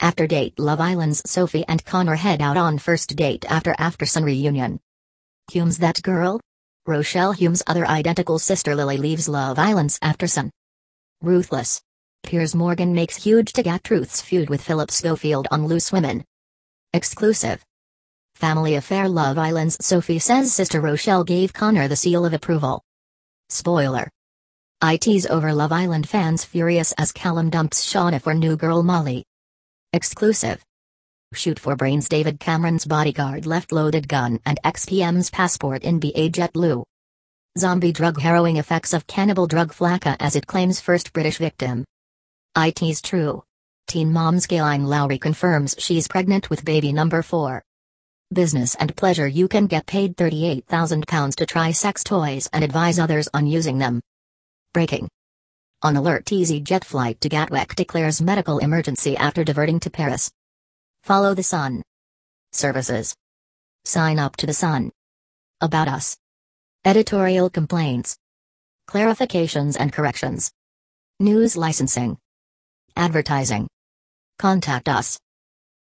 After 0.00 0.26
date 0.26 0.58
Love 0.58 0.80
Island's 0.80 1.20
Sophie 1.30 1.66
and 1.68 1.84
Connor 1.84 2.16
head 2.16 2.40
out 2.40 2.56
on 2.56 2.78
first 2.78 3.14
date 3.16 3.44
after 3.50 3.74
Aftersun 3.74 4.24
reunion. 4.24 4.80
Hume's 5.52 5.76
that 5.78 6.02
girl? 6.02 6.40
Rochelle 6.86 7.32
Hume's 7.32 7.62
other 7.66 7.86
identical 7.86 8.38
sister 8.38 8.74
Lily 8.74 8.96
leaves 8.96 9.28
Love 9.28 9.58
Island's 9.58 9.98
Aftersun. 9.98 10.48
Ruthless. 11.20 11.82
Piers 12.24 12.54
Morgan 12.54 12.94
makes 12.94 13.22
huge 13.22 13.52
dig 13.52 13.66
at 13.66 13.84
Truth's 13.84 14.20
feud 14.20 14.48
with 14.48 14.62
Phillip 14.62 14.90
Schofield 14.90 15.46
on 15.50 15.66
Loose 15.66 15.92
Women. 15.92 16.24
Exclusive. 16.94 17.62
Family 18.34 18.74
Affair 18.74 19.08
Love 19.08 19.38
Island's 19.38 19.76
Sophie 19.80 20.18
says 20.18 20.52
sister 20.52 20.80
Rochelle 20.80 21.22
gave 21.22 21.52
Connor 21.52 21.86
the 21.86 21.96
seal 21.96 22.24
of 22.24 22.32
approval. 22.32 22.82
Spoiler. 23.50 24.10
IT's 24.82 25.26
over 25.26 25.52
Love 25.52 25.70
Island 25.70 26.08
fans 26.08 26.44
furious 26.44 26.92
as 26.92 27.12
Callum 27.12 27.50
dumps 27.50 27.86
Shaughna 27.86 28.20
for 28.20 28.34
new 28.34 28.56
girl 28.56 28.82
Molly. 28.82 29.24
Exclusive. 29.92 30.64
Shoot 31.34 31.58
for 31.58 31.76
brains 31.76 32.08
David 32.08 32.40
Cameron's 32.40 32.86
bodyguard 32.86 33.44
left 33.44 33.70
loaded 33.70 34.08
gun 34.08 34.40
and 34.46 34.58
XPM's 34.64 35.30
passport 35.30 35.82
in 35.84 36.00
BA 36.00 36.30
JetBlue. 36.30 36.84
Zombie 37.58 37.92
drug 37.92 38.20
harrowing 38.20 38.56
effects 38.56 38.92
of 38.94 39.06
cannibal 39.06 39.46
drug 39.46 39.72
flakka 39.72 40.16
as 40.20 40.34
it 40.34 40.46
claims 40.46 40.80
first 40.80 41.12
British 41.12 41.38
victim. 41.38 41.84
IT's 42.56 43.02
true. 43.02 43.42
Teen 43.88 44.12
mom's 44.12 44.46
Kailyn 44.46 44.86
Lowry 44.86 45.18
confirms 45.18 45.74
she's 45.78 46.06
pregnant 46.06 46.50
with 46.50 46.64
baby 46.64 46.92
number 46.92 47.20
4. 47.20 47.64
Business 48.32 48.76
and 48.76 48.96
pleasure 48.96 49.26
You 49.26 49.48
can 49.48 49.66
get 49.66 49.86
paid 49.86 50.16
£38,000 50.16 51.34
to 51.34 51.46
try 51.46 51.72
sex 51.72 52.04
toys 52.04 52.48
and 52.52 52.62
advise 52.62 53.00
others 53.00 53.28
on 53.34 53.48
using 53.48 53.78
them. 53.78 54.00
Breaking. 54.72 55.08
On 55.82 55.96
alert 55.96 56.26
EasyJet 56.26 56.84
flight 56.84 57.20
to 57.22 57.28
Gatwick 57.28 57.74
declares 57.74 58.22
medical 58.22 58.58
emergency 58.58 59.16
after 59.16 59.42
diverting 59.42 59.80
to 59.80 59.90
Paris. 59.90 60.30
Follow 61.02 61.34
the 61.34 61.42
sun. 61.42 61.82
Services. 62.52 63.16
Sign 63.84 64.20
up 64.20 64.36
to 64.36 64.46
the 64.46 64.54
sun. 64.54 64.92
About 65.60 65.88
us. 65.88 66.16
Editorial 66.84 67.50
complaints. 67.50 68.16
Clarifications 68.88 69.76
and 69.78 69.92
corrections. 69.92 70.52
News 71.18 71.56
licensing. 71.56 72.16
Advertising. 72.96 73.66
Contact 74.38 74.88
us. 74.88 75.18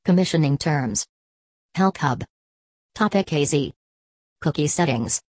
Commissioning 0.06 0.58
terms. 0.58 1.06
Help 1.76 1.98
Hub. 1.98 2.24
Topic 2.96 3.34
AZ. 3.34 3.54
Cookie 4.40 4.68
settings. 4.68 5.22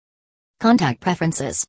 Contact 0.60 1.00
preferences. 1.00 1.66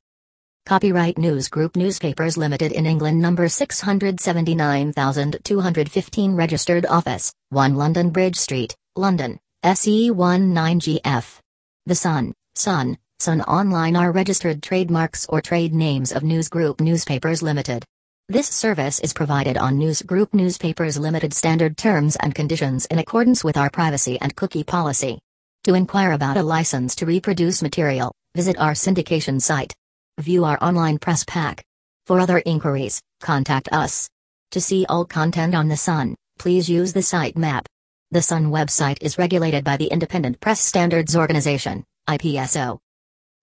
Copyright 0.66 1.18
News 1.18 1.48
Group 1.48 1.78
Newspapers 1.78 2.36
Limited 2.38 2.74
in 2.74 2.86
England 2.86 3.22
number 3.22 3.48
679215 3.48 6.36
registered 6.36 6.86
office, 6.86 7.32
1 7.50 7.76
London 7.76 8.10
Bridge 8.10 8.36
Street, 8.36 8.76
London, 8.96 9.40
SE19GF. 9.64 11.40
The 11.86 11.96
Sun, 11.96 12.34
Sun, 12.56 12.98
Sun 13.20 13.42
Online 13.44 13.96
are 13.96 14.12
registered 14.12 14.62
trademarks 14.62 15.26
or 15.30 15.40
trade 15.42 15.74
names 15.74 16.12
of 16.12 16.24
News 16.24 16.50
Group 16.50 16.82
Newspapers 16.82 17.42
Limited. 17.42 17.86
This 18.32 18.48
service 18.48 19.02
is 19.02 19.12
provided 19.12 19.58
on 19.58 19.78
News 19.78 20.02
Group 20.02 20.34
Newspapers 20.34 20.98
Limited 20.98 21.34
standard 21.34 21.76
terms 21.76 22.16
and 22.16 22.34
conditions 22.34 22.86
in 22.86 22.98
accordance 22.98 23.44
with 23.44 23.58
our 23.58 23.70
privacy 23.70 24.18
and 24.22 24.34
cookie 24.38 24.64
policy. 24.64 25.20
To 25.66 25.74
inquire 25.74 26.14
about 26.14 26.38
a 26.38 26.42
license 26.42 26.96
to 26.96 27.06
reproduce 27.06 27.62
material, 27.62 28.14
visit 28.34 28.58
our 28.58 28.72
syndication 28.72 29.42
site. 29.42 29.74
View 30.18 30.46
our 30.46 30.58
online 30.64 30.98
press 30.98 31.26
pack. 31.28 31.66
For 32.06 32.22
other 32.22 32.42
inquiries, 32.46 33.02
contact 33.20 33.68
us. 33.74 34.10
To 34.52 34.62
see 34.62 34.86
all 34.88 35.04
content 35.04 35.54
on 35.54 35.68
The 35.68 35.76
Sun, 35.76 36.16
please 36.40 36.70
use 36.70 36.94
the 36.94 37.04
site 37.04 37.38
map. 37.38 37.68
The 38.12 38.22
Sun 38.22 38.46
website 38.46 39.00
is 39.02 39.18
regulated 39.18 39.66
by 39.66 39.76
the 39.76 39.88
Independent 39.88 40.40
Press 40.40 40.62
Standards 40.62 41.18
Organization, 41.18 41.84
IPSO. 42.08 42.80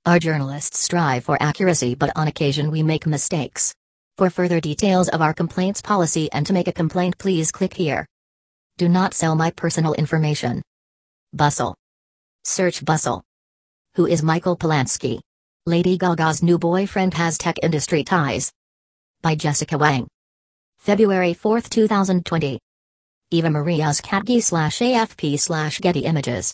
Our 0.06 0.18
journalists 0.18 0.78
strive 0.78 1.24
for 1.24 1.36
accuracy, 1.42 1.94
but 1.94 2.10
on 2.16 2.26
occasion 2.26 2.70
we 2.70 2.82
make 2.82 3.06
mistakes. 3.06 3.74
For 4.18 4.30
further 4.30 4.60
details 4.60 5.08
of 5.08 5.22
our 5.22 5.32
complaints 5.32 5.80
policy 5.80 6.28
and 6.32 6.44
to 6.44 6.52
make 6.52 6.66
a 6.66 6.72
complaint, 6.72 7.16
please 7.18 7.52
click 7.52 7.72
here. 7.72 8.04
Do 8.76 8.88
not 8.88 9.14
sell 9.14 9.36
my 9.36 9.52
personal 9.52 9.94
information. 9.94 10.60
Bustle. 11.32 11.76
Search 12.42 12.84
Bustle. 12.84 13.22
Who 13.94 14.06
is 14.06 14.24
Michael 14.24 14.56
Polansky? 14.56 15.20
Lady 15.66 15.96
Gaga's 15.96 16.42
new 16.42 16.58
boyfriend 16.58 17.14
has 17.14 17.38
tech 17.38 17.58
industry 17.62 18.02
ties. 18.02 18.50
By 19.22 19.36
Jessica 19.36 19.78
Wang. 19.78 20.08
February 20.78 21.32
4, 21.34 21.60
2020. 21.60 22.58
Eva 23.30 23.50
Marie 23.50 23.78
Uzcategui 23.78 24.42
slash 24.42 24.80
AFP 24.80 25.38
slash 25.38 25.78
Getty 25.78 26.00
Images. 26.00 26.52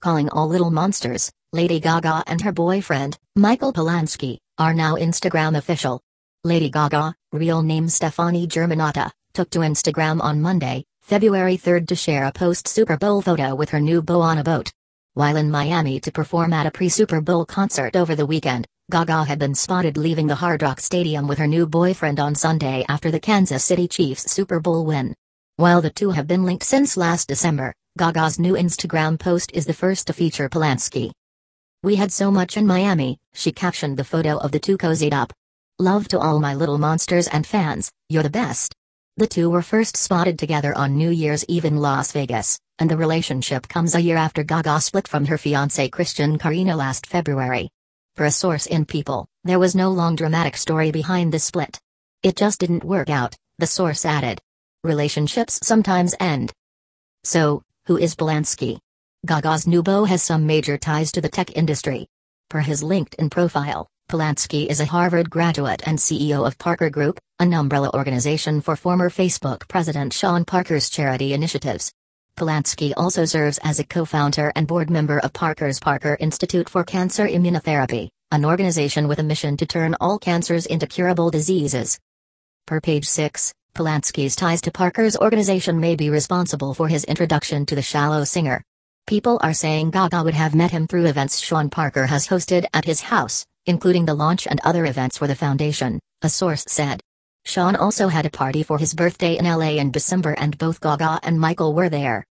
Calling 0.00 0.28
all 0.28 0.46
little 0.46 0.70
monsters, 0.70 1.32
Lady 1.52 1.80
Gaga 1.80 2.22
and 2.28 2.40
her 2.42 2.52
boyfriend, 2.52 3.18
Michael 3.34 3.72
Polansky, 3.72 4.38
are 4.58 4.74
now 4.74 4.94
Instagram 4.94 5.56
official. 5.56 6.03
Lady 6.46 6.68
Gaga, 6.68 7.14
real 7.32 7.62
name 7.62 7.88
Stefani 7.88 8.46
Germanotta, 8.46 9.10
took 9.32 9.48
to 9.48 9.60
Instagram 9.60 10.20
on 10.20 10.42
Monday, 10.42 10.84
February 11.00 11.56
3 11.56 11.86
to 11.86 11.96
share 11.96 12.26
a 12.26 12.32
post 12.32 12.68
Super 12.68 12.98
Bowl 12.98 13.22
photo 13.22 13.54
with 13.54 13.70
her 13.70 13.80
new 13.80 14.02
beau 14.02 14.20
on 14.20 14.36
a 14.36 14.44
boat. 14.44 14.70
While 15.14 15.36
in 15.36 15.50
Miami 15.50 16.00
to 16.00 16.12
perform 16.12 16.52
at 16.52 16.66
a 16.66 16.70
pre-Super 16.70 17.22
Bowl 17.22 17.46
concert 17.46 17.96
over 17.96 18.14
the 18.14 18.26
weekend, 18.26 18.66
Gaga 18.90 19.24
had 19.24 19.38
been 19.38 19.54
spotted 19.54 19.96
leaving 19.96 20.26
the 20.26 20.34
Hard 20.34 20.60
Rock 20.60 20.80
Stadium 20.80 21.26
with 21.26 21.38
her 21.38 21.46
new 21.46 21.66
boyfriend 21.66 22.20
on 22.20 22.34
Sunday 22.34 22.84
after 22.90 23.10
the 23.10 23.20
Kansas 23.20 23.64
City 23.64 23.88
Chiefs 23.88 24.30
Super 24.30 24.60
Bowl 24.60 24.84
win. 24.84 25.14
While 25.56 25.80
the 25.80 25.88
two 25.88 26.10
have 26.10 26.26
been 26.26 26.44
linked 26.44 26.64
since 26.64 26.98
last 26.98 27.26
December, 27.26 27.72
Gaga's 27.96 28.38
new 28.38 28.52
Instagram 28.52 29.18
post 29.18 29.50
is 29.52 29.64
the 29.64 29.72
first 29.72 30.08
to 30.08 30.12
feature 30.12 30.50
Polansky. 30.50 31.10
We 31.82 31.96
had 31.96 32.12
so 32.12 32.30
much 32.30 32.58
in 32.58 32.66
Miami, 32.66 33.16
she 33.32 33.50
captioned 33.50 33.96
the 33.96 34.04
photo 34.04 34.36
of 34.36 34.52
the 34.52 34.58
two 34.60 34.76
cozied 34.76 35.14
up. 35.14 35.32
Love 35.80 36.06
to 36.06 36.20
all 36.20 36.38
my 36.38 36.54
little 36.54 36.78
monsters 36.78 37.26
and 37.26 37.44
fans, 37.44 37.90
you're 38.08 38.22
the 38.22 38.30
best. 38.30 38.72
The 39.16 39.26
two 39.26 39.50
were 39.50 39.60
first 39.60 39.96
spotted 39.96 40.38
together 40.38 40.72
on 40.78 40.96
New 40.96 41.10
Year's 41.10 41.44
Eve 41.48 41.64
in 41.64 41.78
Las 41.78 42.12
Vegas, 42.12 42.60
and 42.78 42.88
the 42.88 42.96
relationship 42.96 43.66
comes 43.66 43.96
a 43.96 44.00
year 44.00 44.16
after 44.16 44.44
Gaga 44.44 44.80
split 44.80 45.08
from 45.08 45.26
her 45.26 45.36
fiancé 45.36 45.90
Christian 45.90 46.38
Carino 46.38 46.76
last 46.76 47.08
February. 47.08 47.70
Per 48.14 48.26
a 48.26 48.30
source 48.30 48.66
in 48.66 48.84
People, 48.84 49.26
there 49.42 49.58
was 49.58 49.74
no 49.74 49.90
long 49.90 50.14
dramatic 50.14 50.56
story 50.56 50.92
behind 50.92 51.32
the 51.32 51.40
split. 51.40 51.80
It 52.22 52.36
just 52.36 52.60
didn't 52.60 52.84
work 52.84 53.10
out, 53.10 53.34
the 53.58 53.66
source 53.66 54.04
added. 54.04 54.40
Relationships 54.84 55.58
sometimes 55.60 56.14
end. 56.20 56.52
So, 57.24 57.62
who 57.86 57.96
is 57.96 58.14
Polansky? 58.14 58.78
Gaga's 59.26 59.66
new 59.66 59.82
beau 59.82 60.04
has 60.04 60.22
some 60.22 60.46
major 60.46 60.78
ties 60.78 61.10
to 61.10 61.20
the 61.20 61.28
tech 61.28 61.56
industry. 61.56 62.06
Per 62.48 62.60
his 62.60 62.84
LinkedIn 62.84 63.28
profile, 63.28 63.88
Polansky 64.14 64.68
is 64.68 64.78
a 64.78 64.84
Harvard 64.84 65.28
graduate 65.28 65.82
and 65.88 65.98
CEO 65.98 66.46
of 66.46 66.56
Parker 66.56 66.88
Group, 66.88 67.18
an 67.40 67.52
umbrella 67.52 67.90
organization 67.94 68.60
for 68.60 68.76
former 68.76 69.10
Facebook 69.10 69.66
president 69.66 70.12
Sean 70.12 70.44
Parker's 70.44 70.88
charity 70.88 71.32
initiatives. 71.32 71.90
Polansky 72.38 72.92
also 72.96 73.24
serves 73.24 73.58
as 73.64 73.80
a 73.80 73.84
co-founder 73.84 74.52
and 74.54 74.68
board 74.68 74.88
member 74.88 75.18
of 75.18 75.32
Parker's 75.32 75.80
Parker 75.80 76.16
Institute 76.20 76.68
for 76.68 76.84
Cancer 76.84 77.26
Immunotherapy, 77.26 78.08
an 78.30 78.44
organization 78.44 79.08
with 79.08 79.18
a 79.18 79.24
mission 79.24 79.56
to 79.56 79.66
turn 79.66 79.96
all 80.00 80.20
cancers 80.20 80.66
into 80.66 80.86
curable 80.86 81.32
diseases. 81.32 81.98
Per 82.68 82.80
page 82.80 83.08
6, 83.08 83.52
Polansky's 83.74 84.36
ties 84.36 84.60
to 84.60 84.70
Parker's 84.70 85.16
organization 85.16 85.80
may 85.80 85.96
be 85.96 86.08
responsible 86.08 86.72
for 86.72 86.86
his 86.86 87.02
introduction 87.06 87.66
to 87.66 87.74
the 87.74 87.82
shallow 87.82 88.22
singer. 88.22 88.62
People 89.08 89.40
are 89.42 89.54
saying 89.54 89.90
Gaga 89.90 90.22
would 90.22 90.34
have 90.34 90.54
met 90.54 90.70
him 90.70 90.86
through 90.86 91.06
events 91.06 91.40
Sean 91.40 91.68
Parker 91.68 92.06
has 92.06 92.28
hosted 92.28 92.64
at 92.72 92.84
his 92.84 93.00
house, 93.00 93.44
including 93.66 94.04
the 94.04 94.14
launch 94.14 94.46
and 94.46 94.60
other 94.64 94.86
events 94.86 95.18
for 95.18 95.26
the 95.26 95.34
foundation, 95.34 96.00
a 96.22 96.28
source 96.28 96.64
said. 96.68 97.00
Sean 97.44 97.76
also 97.76 98.08
had 98.08 98.26
a 98.26 98.30
party 98.30 98.62
for 98.62 98.78
his 98.78 98.94
birthday 98.94 99.36
in 99.36 99.44
LA 99.44 99.72
in 99.72 99.90
December 99.90 100.32
and 100.32 100.56
both 100.56 100.80
Gaga 100.80 101.20
and 101.22 101.38
Michael 101.38 101.74
were 101.74 101.88
there. 101.88 102.24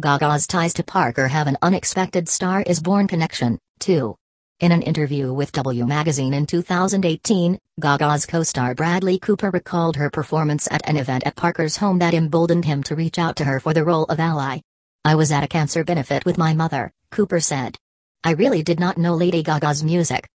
Gaga's 0.00 0.46
ties 0.46 0.74
to 0.74 0.84
Parker 0.84 1.28
have 1.28 1.46
an 1.46 1.58
unexpected 1.60 2.28
Star 2.28 2.62
is 2.62 2.80
Born 2.80 3.08
connection, 3.08 3.58
too. 3.78 4.16
In 4.60 4.72
an 4.72 4.82
interview 4.82 5.32
with 5.32 5.52
W 5.52 5.86
Magazine 5.86 6.34
in 6.34 6.46
2018, 6.46 7.58
Gaga's 7.80 8.26
co-star 8.26 8.74
Bradley 8.74 9.18
Cooper 9.18 9.50
recalled 9.50 9.96
her 9.96 10.10
performance 10.10 10.66
at 10.70 10.88
an 10.88 10.96
event 10.96 11.24
at 11.26 11.36
Parker's 11.36 11.76
home 11.76 11.98
that 12.00 12.14
emboldened 12.14 12.64
him 12.64 12.82
to 12.84 12.96
reach 12.96 13.18
out 13.18 13.36
to 13.36 13.44
her 13.44 13.60
for 13.60 13.74
the 13.74 13.84
role 13.84 14.04
of 14.04 14.18
ally. 14.18 14.60
I 15.04 15.14
was 15.14 15.30
at 15.30 15.44
a 15.44 15.48
cancer 15.48 15.84
benefit 15.84 16.24
with 16.24 16.38
my 16.38 16.54
mother, 16.54 16.90
Cooper 17.10 17.40
said. 17.40 17.76
I 18.24 18.32
really 18.32 18.62
did 18.62 18.80
not 18.80 18.98
know 18.98 19.14
Lady 19.14 19.42
Gaga's 19.42 19.84
music. 19.84 20.28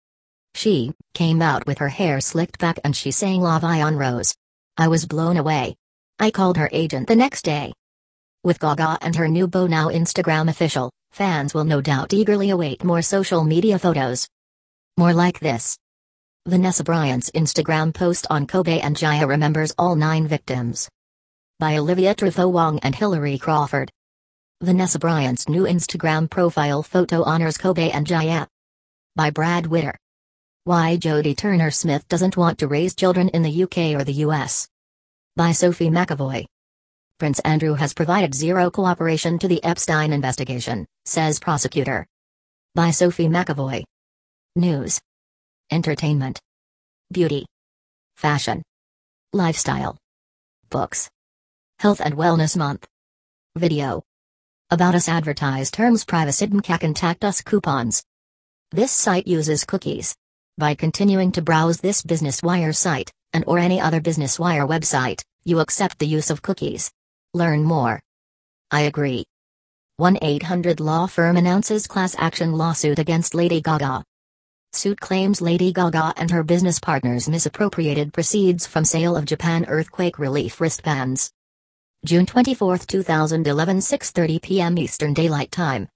She 0.54 0.92
came 1.14 1.40
out 1.42 1.66
with 1.66 1.78
her 1.78 1.88
hair 1.88 2.20
slicked 2.20 2.58
back 2.58 2.78
and 2.84 2.94
she 2.94 3.10
sang 3.10 3.40
La 3.40 3.58
Vie 3.58 3.86
en 3.86 3.96
Rose. 3.96 4.34
I 4.76 4.88
was 4.88 5.06
blown 5.06 5.36
away. 5.36 5.76
I 6.18 6.30
called 6.30 6.56
her 6.56 6.68
agent 6.72 7.08
the 7.08 7.16
next 7.16 7.42
day. 7.42 7.72
With 8.42 8.60
Gaga 8.60 8.98
and 9.02 9.14
her 9.16 9.28
new 9.28 9.46
beau 9.46 9.66
now 9.66 9.88
Instagram 9.88 10.48
official, 10.48 10.90
fans 11.12 11.54
will 11.54 11.64
no 11.64 11.80
doubt 11.80 12.12
eagerly 12.12 12.50
await 12.50 12.84
more 12.84 13.02
social 13.02 13.44
media 13.44 13.78
photos. 13.78 14.28
More 14.96 15.12
like 15.12 15.40
this. 15.40 15.76
Vanessa 16.46 16.82
Bryant's 16.82 17.30
Instagram 17.30 17.92
post 17.92 18.26
on 18.30 18.46
Kobe 18.46 18.80
and 18.80 18.96
Jaya 18.96 19.26
remembers 19.26 19.74
all 19.78 19.94
nine 19.94 20.26
victims. 20.26 20.88
By 21.58 21.76
Olivia 21.76 22.14
Truffaut 22.14 22.50
Wong 22.50 22.78
and 22.78 22.94
Hilary 22.94 23.36
Crawford. 23.36 23.90
Vanessa 24.62 24.98
Bryant's 24.98 25.48
new 25.48 25.64
Instagram 25.64 26.28
profile 26.30 26.82
photo 26.82 27.22
honors 27.22 27.58
Kobe 27.58 27.90
and 27.90 28.06
Jaya. 28.06 28.46
By 29.16 29.30
Brad 29.30 29.66
Witter. 29.66 29.96
Why 30.64 30.98
Jodie 30.98 31.38
Turner 31.38 31.70
Smith 31.70 32.06
doesn't 32.08 32.36
want 32.36 32.58
to 32.58 32.68
raise 32.68 32.94
children 32.94 33.30
in 33.30 33.42
the 33.42 33.62
UK 33.62 33.98
or 33.98 34.04
the 34.04 34.24
US. 34.26 34.68
By 35.34 35.52
Sophie 35.52 35.88
McAvoy. 35.88 36.44
Prince 37.18 37.38
Andrew 37.40 37.72
has 37.72 37.94
provided 37.94 38.34
zero 38.34 38.70
cooperation 38.70 39.38
to 39.38 39.48
the 39.48 39.64
Epstein 39.64 40.12
investigation, 40.12 40.86
says 41.06 41.40
prosecutor. 41.40 42.06
By 42.74 42.90
Sophie 42.90 43.28
McAvoy. 43.28 43.84
News. 44.54 45.00
Entertainment. 45.70 46.38
Beauty. 47.10 47.46
Fashion. 48.16 48.62
Lifestyle. 49.32 49.96
Books. 50.68 51.08
Health 51.78 52.02
and 52.04 52.16
Wellness 52.16 52.54
Month. 52.54 52.86
Video. 53.56 54.02
About 54.70 54.94
Us 54.94 55.08
advertise 55.08 55.70
terms 55.70 56.04
privacy 56.04 56.44
and 56.44 56.62
contact 56.62 57.24
us 57.24 57.40
coupons. 57.40 58.02
This 58.72 58.92
site 58.92 59.26
uses 59.26 59.64
cookies. 59.64 60.14
By 60.60 60.74
continuing 60.74 61.32
to 61.32 61.40
browse 61.40 61.80
this 61.80 62.02
Business 62.02 62.42
Wire 62.42 62.74
site, 62.74 63.10
and 63.32 63.44
or 63.46 63.58
any 63.58 63.80
other 63.80 63.98
Business 63.98 64.38
Wire 64.38 64.66
website, 64.66 65.22
you 65.42 65.58
accept 65.58 65.98
the 65.98 66.06
use 66.06 66.28
of 66.28 66.42
cookies. 66.42 66.92
Learn 67.32 67.64
more. 67.64 67.98
I 68.70 68.82
agree. 68.82 69.24
1-800 69.98 70.78
Law 70.78 71.06
Firm 71.06 71.38
announces 71.38 71.86
class 71.86 72.14
action 72.18 72.52
lawsuit 72.52 72.98
against 72.98 73.34
Lady 73.34 73.62
Gaga. 73.62 74.04
Suit 74.74 75.00
claims 75.00 75.40
Lady 75.40 75.72
Gaga 75.72 76.12
and 76.18 76.30
her 76.30 76.42
business 76.42 76.78
partners 76.78 77.26
misappropriated 77.26 78.12
proceeds 78.12 78.66
from 78.66 78.84
sale 78.84 79.16
of 79.16 79.24
Japan 79.24 79.64
earthquake 79.66 80.18
relief 80.18 80.60
wristbands. 80.60 81.30
June 82.04 82.26
24, 82.26 82.76
2011 82.76 83.78
6.30 83.78 84.42
p.m. 84.42 84.76
Eastern 84.76 85.14
Daylight 85.14 85.50
Time. 85.50 85.88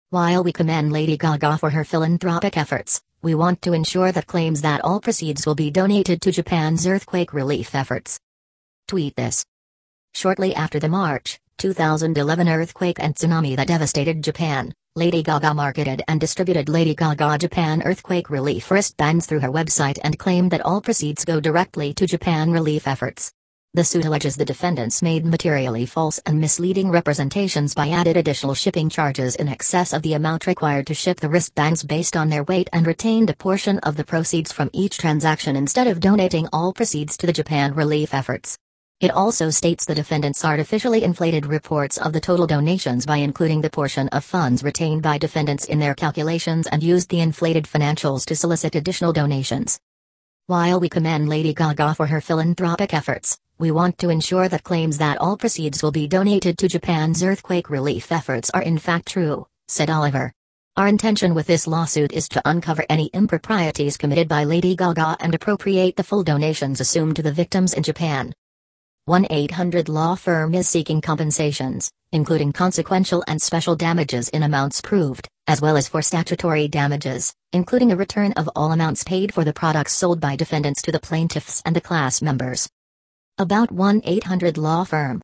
While 0.10 0.44
we 0.44 0.54
commend 0.54 0.94
Lady 0.94 1.18
Gaga 1.18 1.58
for 1.58 1.70
her 1.70 1.84
philanthropic 1.84 2.58
efforts, 2.58 3.02
we 3.22 3.36
want 3.36 3.62
to 3.64 3.74
ensure 3.74 4.14
that 4.14 4.28
claims 4.28 4.62
that 4.62 4.80
all 4.86 5.02
proceeds 5.02 5.46
will 5.46 5.56
be 5.56 5.70
donated 5.70 6.22
to 6.22 6.32
Japan's 6.32 6.88
earthquake 6.88 7.34
relief 7.34 7.76
efforts. 7.76 8.18
Tweet 8.88 9.18
this. 9.18 9.44
Shortly 10.14 10.56
after 10.56 10.80
the 10.80 10.88
March 10.88 11.42
2011 11.58 12.48
earthquake 12.48 12.98
and 13.00 13.16
tsunami 13.16 13.56
that 13.56 13.68
devastated 13.68 14.24
Japan, 14.24 14.74
Lady 14.96 15.24
Gaga 15.24 15.54
marketed 15.54 16.04
and 16.08 16.20
distributed 16.20 16.70
Lady 16.70 16.94
Gaga 16.94 17.38
Japan 17.38 17.82
earthquake 17.84 18.30
relief 18.30 18.72
wristbands 18.72 19.26
through 19.26 19.40
her 19.42 19.50
website 19.50 19.98
and 20.04 20.20
claimed 20.20 20.52
that 20.52 20.66
all 20.66 20.82
proceeds 20.82 21.26
go 21.26 21.40
directly 21.40 21.94
to 21.94 22.08
Japan 22.08 22.52
relief 22.52 22.88
efforts. 22.88 23.32
The 23.74 23.84
suit 23.84 24.06
alleges 24.06 24.36
the 24.36 24.46
defendants 24.46 25.02
made 25.02 25.26
materially 25.26 25.86
false 25.86 26.20
and 26.26 26.40
misleading 26.40 26.90
representations 26.90 27.76
by 27.76 27.90
added 27.90 28.18
additional 28.18 28.56
shipping 28.56 28.90
charges 28.90 29.36
in 29.36 29.48
excess 29.48 29.94
of 29.94 30.02
the 30.02 30.14
amount 30.14 30.48
required 30.48 30.88
to 30.88 30.94
ship 30.94 31.20
the 31.20 31.30
wristbands 31.30 31.84
based 31.84 32.18
on 32.18 32.30
their 32.30 32.44
weight 32.44 32.70
and 32.74 32.88
retained 32.88 33.30
a 33.30 33.36
portion 33.36 33.78
of 33.80 33.96
the 33.96 34.04
proceeds 34.04 34.52
from 34.52 34.70
each 34.74 34.98
transaction 34.98 35.56
instead 35.56 35.88
of 35.88 36.00
donating 36.00 36.48
all 36.54 36.74
proceeds 36.74 37.18
to 37.18 37.28
the 37.28 37.34
Japan 37.34 37.76
relief 37.76 38.14
efforts. 38.14 38.58
It 39.00 39.12
also 39.12 39.52
states 39.52 39.86
the 39.86 39.94
defendants 39.94 40.44
artificially 40.44 41.04
inflated 41.04 41.46
reports 41.46 42.00
of 42.00 42.14
the 42.14 42.20
total 42.20 42.48
donations 42.48 43.06
by 43.06 43.18
including 43.18 43.62
the 43.62 43.70
portion 43.70 44.08
of 44.08 44.24
funds 44.24 44.64
retained 44.64 45.04
by 45.04 45.20
defendants 45.20 45.66
in 45.66 45.78
their 45.78 45.94
calculations 45.94 46.66
and 46.66 46.82
used 46.82 47.10
the 47.10 47.20
inflated 47.20 47.66
financials 47.66 48.26
to 48.26 48.36
solicit 48.36 48.74
additional 48.74 49.14
donations. 49.14 49.80
While 50.48 50.80
we 50.80 50.90
commend 50.90 51.30
Lady 51.30 51.54
Gaga 51.54 51.94
for 51.94 52.08
her 52.08 52.22
philanthropic 52.22 52.92
efforts, 52.92 53.38
we 53.60 53.70
want 53.70 54.00
to 54.00 54.10
ensure 54.10 54.50
that 54.50 54.64
claims 54.64 54.98
that 54.98 55.20
all 55.20 55.38
proceeds 55.38 55.84
will 55.84 55.92
be 55.92 56.08
donated 56.08 56.58
to 56.58 56.68
Japan's 56.68 57.22
earthquake 57.22 57.70
relief 57.70 58.12
efforts 58.12 58.50
are 58.56 58.64
in 58.64 58.80
fact 58.80 59.10
true, 59.10 59.46
said 59.68 59.92
Oliver. 59.92 60.34
Our 60.76 60.88
intention 60.88 61.36
with 61.36 61.46
this 61.46 61.68
lawsuit 61.68 62.14
is 62.14 62.28
to 62.30 62.42
uncover 62.46 62.84
any 62.90 63.12
improprieties 63.14 63.96
committed 63.96 64.28
by 64.28 64.44
Lady 64.44 64.76
Gaga 64.76 65.18
and 65.20 65.36
appropriate 65.36 65.98
the 65.98 66.04
full 66.04 66.24
donations 66.24 66.82
assumed 66.82 67.16
to 67.18 67.22
the 67.22 67.32
victims 67.32 67.76
in 67.76 67.84
Japan. 67.84 68.34
1-800 69.08 69.88
law 69.88 70.16
firm 70.16 70.54
is 70.54 70.68
seeking 70.68 71.00
compensations, 71.00 71.90
including 72.12 72.52
consequential 72.52 73.24
and 73.26 73.42
special 73.42 73.74
damages 73.74 74.28
in 74.28 74.44
amounts 74.44 74.82
proved, 74.82 75.30
as 75.48 75.62
well 75.62 75.78
as 75.78 75.88
for 75.88 76.02
statutory 76.02 76.68
damages, 76.68 77.34
including 77.54 77.94
a 77.94 77.96
return 77.96 78.34
of 78.34 78.50
all 78.54 78.74
amounts 78.74 79.06
paid 79.06 79.34
for 79.34 79.46
the 79.46 79.54
products 79.54 79.94
sold 79.94 80.20
by 80.20 80.36
defendants 80.36 80.82
to 80.82 80.92
the 80.92 81.00
plaintiffs 81.00 81.62
and 81.66 81.74
the 81.74 81.80
class 81.80 82.22
members. 82.22 82.68
About 83.38 83.70
1-800 83.70 84.58
Law 84.58 84.84
Firm 84.84 85.22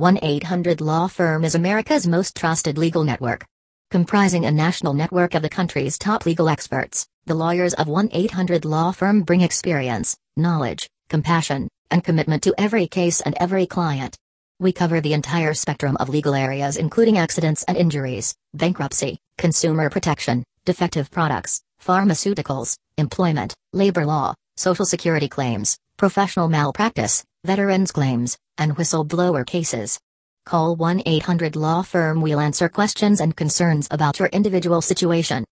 1-800 0.00 0.80
Law 0.80 1.08
Firm 1.08 1.44
is 1.44 1.56
America's 1.56 2.06
most 2.06 2.36
trusted 2.36 2.78
legal 2.78 3.02
network. 3.02 3.44
Comprising 3.90 4.44
a 4.44 4.52
national 4.52 4.94
network 4.94 5.34
of 5.34 5.42
the 5.42 5.48
country's 5.48 5.98
top 5.98 6.26
legal 6.26 6.48
experts, 6.48 7.08
the 7.26 7.34
lawyers 7.34 7.74
of 7.74 7.88
1-800 7.88 8.64
Law 8.64 8.92
Firm 8.92 9.22
bring 9.22 9.40
experience, 9.40 10.16
knowledge, 10.36 10.88
compassion, 11.08 11.68
and 11.90 12.04
commitment 12.04 12.42
to 12.44 12.54
every 12.58 12.86
case 12.86 13.20
and 13.20 13.34
every 13.40 13.66
client. 13.66 14.16
We 14.58 14.72
cover 14.72 15.00
the 15.00 15.14
entire 15.14 15.54
spectrum 15.54 15.96
of 15.98 16.08
legal 16.08 16.34
areas 16.34 16.76
including 16.76 17.18
accidents 17.18 17.62
and 17.64 17.76
injuries, 17.76 18.34
bankruptcy, 18.54 19.18
consumer 19.38 19.88
protection, 19.88 20.44
defective 20.64 21.10
products, 21.10 21.62
pharmaceuticals, 21.82 22.76
employment, 22.98 23.54
labor 23.72 24.04
law, 24.04 24.34
social 24.56 24.84
security 24.84 25.28
claims, 25.28 25.78
professional 25.96 26.48
malpractice, 26.48 27.24
veterans 27.44 27.92
claims, 27.92 28.36
and 28.58 28.76
whistleblower 28.76 29.46
cases. 29.46 29.98
Call 30.44 30.76
1 30.76 31.02
800 31.06 31.56
Law 31.56 31.82
Firm. 31.82 32.20
We'll 32.20 32.40
answer 32.40 32.68
questions 32.68 33.20
and 33.20 33.36
concerns 33.36 33.88
about 33.90 34.18
your 34.18 34.28
individual 34.28 34.82
situation. 34.82 35.44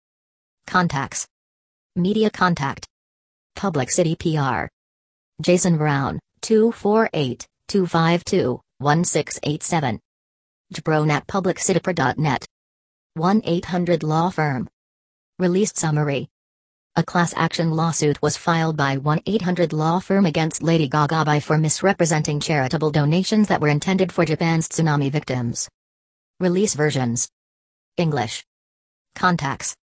Contacts 0.67 1.27
Media 1.97 2.31
Contact 2.31 2.87
Public 3.57 3.91
City 3.91 4.17
PR 4.17 4.67
Jason 5.41 5.79
Brown 5.79 6.19
248 6.41 7.47
252 7.69 8.61
1687. 8.79 10.01
Jbron 10.75 11.11
at 11.11 11.27
publiccitypr.net. 11.27 12.47
1 13.15 13.43
800 13.45 14.03
Law 14.03 14.31
Firm. 14.31 14.69
Released 15.39 15.79
summary. 15.79 16.29
A 16.97 17.03
class 17.05 17.33
action 17.37 17.71
lawsuit 17.71 18.21
was 18.21 18.37
filed 18.37 18.77
by 18.77 18.97
1 18.97 19.21
800 19.25 19.73
law 19.73 20.01
firm 20.01 20.27
against 20.27 20.65
Lady 20.65 20.89
Gaga 20.89 21.25
by 21.25 21.39
for 21.39 21.57
misrepresenting 21.57 22.41
charitable 22.41 22.91
donations 22.91 23.47
that 23.47 23.61
were 23.61 23.69
intended 23.69 24.11
for 24.11 24.25
Japan's 24.25 24.69
tsunami 24.69 25.09
victims. 25.09 25.69
Release 26.41 26.75
versions 26.75 27.29
English. 27.97 28.45
Contacts. 29.15 29.77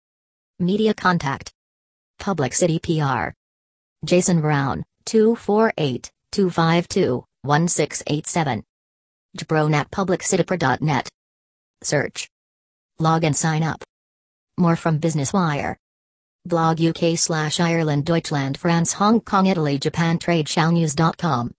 Media 0.60 0.94
contact. 0.94 1.52
Public 2.18 2.54
City 2.54 2.80
PR. 2.80 3.30
Jason 4.06 4.42
Brown, 4.42 4.84
248 5.06 6.13
252 6.34 7.24
1687. 7.44 8.64
Jbronat 9.38 9.90
publiccitypr.net. 9.92 11.08
Search. 11.84 12.28
Log 13.00 13.24
and 13.24 13.36
sign 13.36 13.62
up. 13.62 13.84
More 14.58 14.76
from 14.76 14.98
Business 14.98 15.32
Wire. 15.32 15.78
Blog 16.46 16.82
UK 16.82 17.18
slash 17.18 17.60
Ireland 17.60 18.06
Deutschland 18.06 18.58
France 18.58 18.94
Hong 18.94 19.22
Kong 19.22 19.46
Italy 19.46 19.78
Japan 19.78 20.18
TradeShowNews.com. 20.18 21.54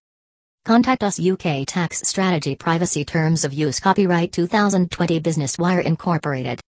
Contact 0.64 1.04
us 1.04 1.20
UK 1.20 1.64
Tax 1.66 2.00
Strategy 2.08 2.56
Privacy 2.56 3.04
Terms 3.04 3.44
of 3.44 3.54
Use 3.54 3.78
Copyright 3.78 4.32
2020 4.32 5.20
Business 5.20 5.56
Wire 5.56 5.80
Incorporated. 5.80 6.60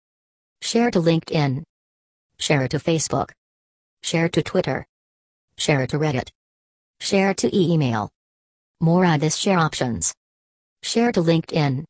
Share 0.60 0.90
to 0.90 1.00
LinkedIn. 1.00 1.62
Share 2.38 2.68
to 2.68 2.78
Facebook. 2.78 3.30
Share 4.02 4.28
to 4.28 4.42
Twitter. 4.42 4.84
Share 5.56 5.86
to 5.86 5.98
Reddit. 5.98 6.28
Share 7.00 7.34
to 7.34 7.56
email. 7.56 8.10
More 8.80 9.04
add 9.04 9.20
this 9.20 9.36
share 9.36 9.58
options. 9.58 10.14
Share 10.82 11.12
to 11.12 11.20
LinkedIn. 11.20 11.84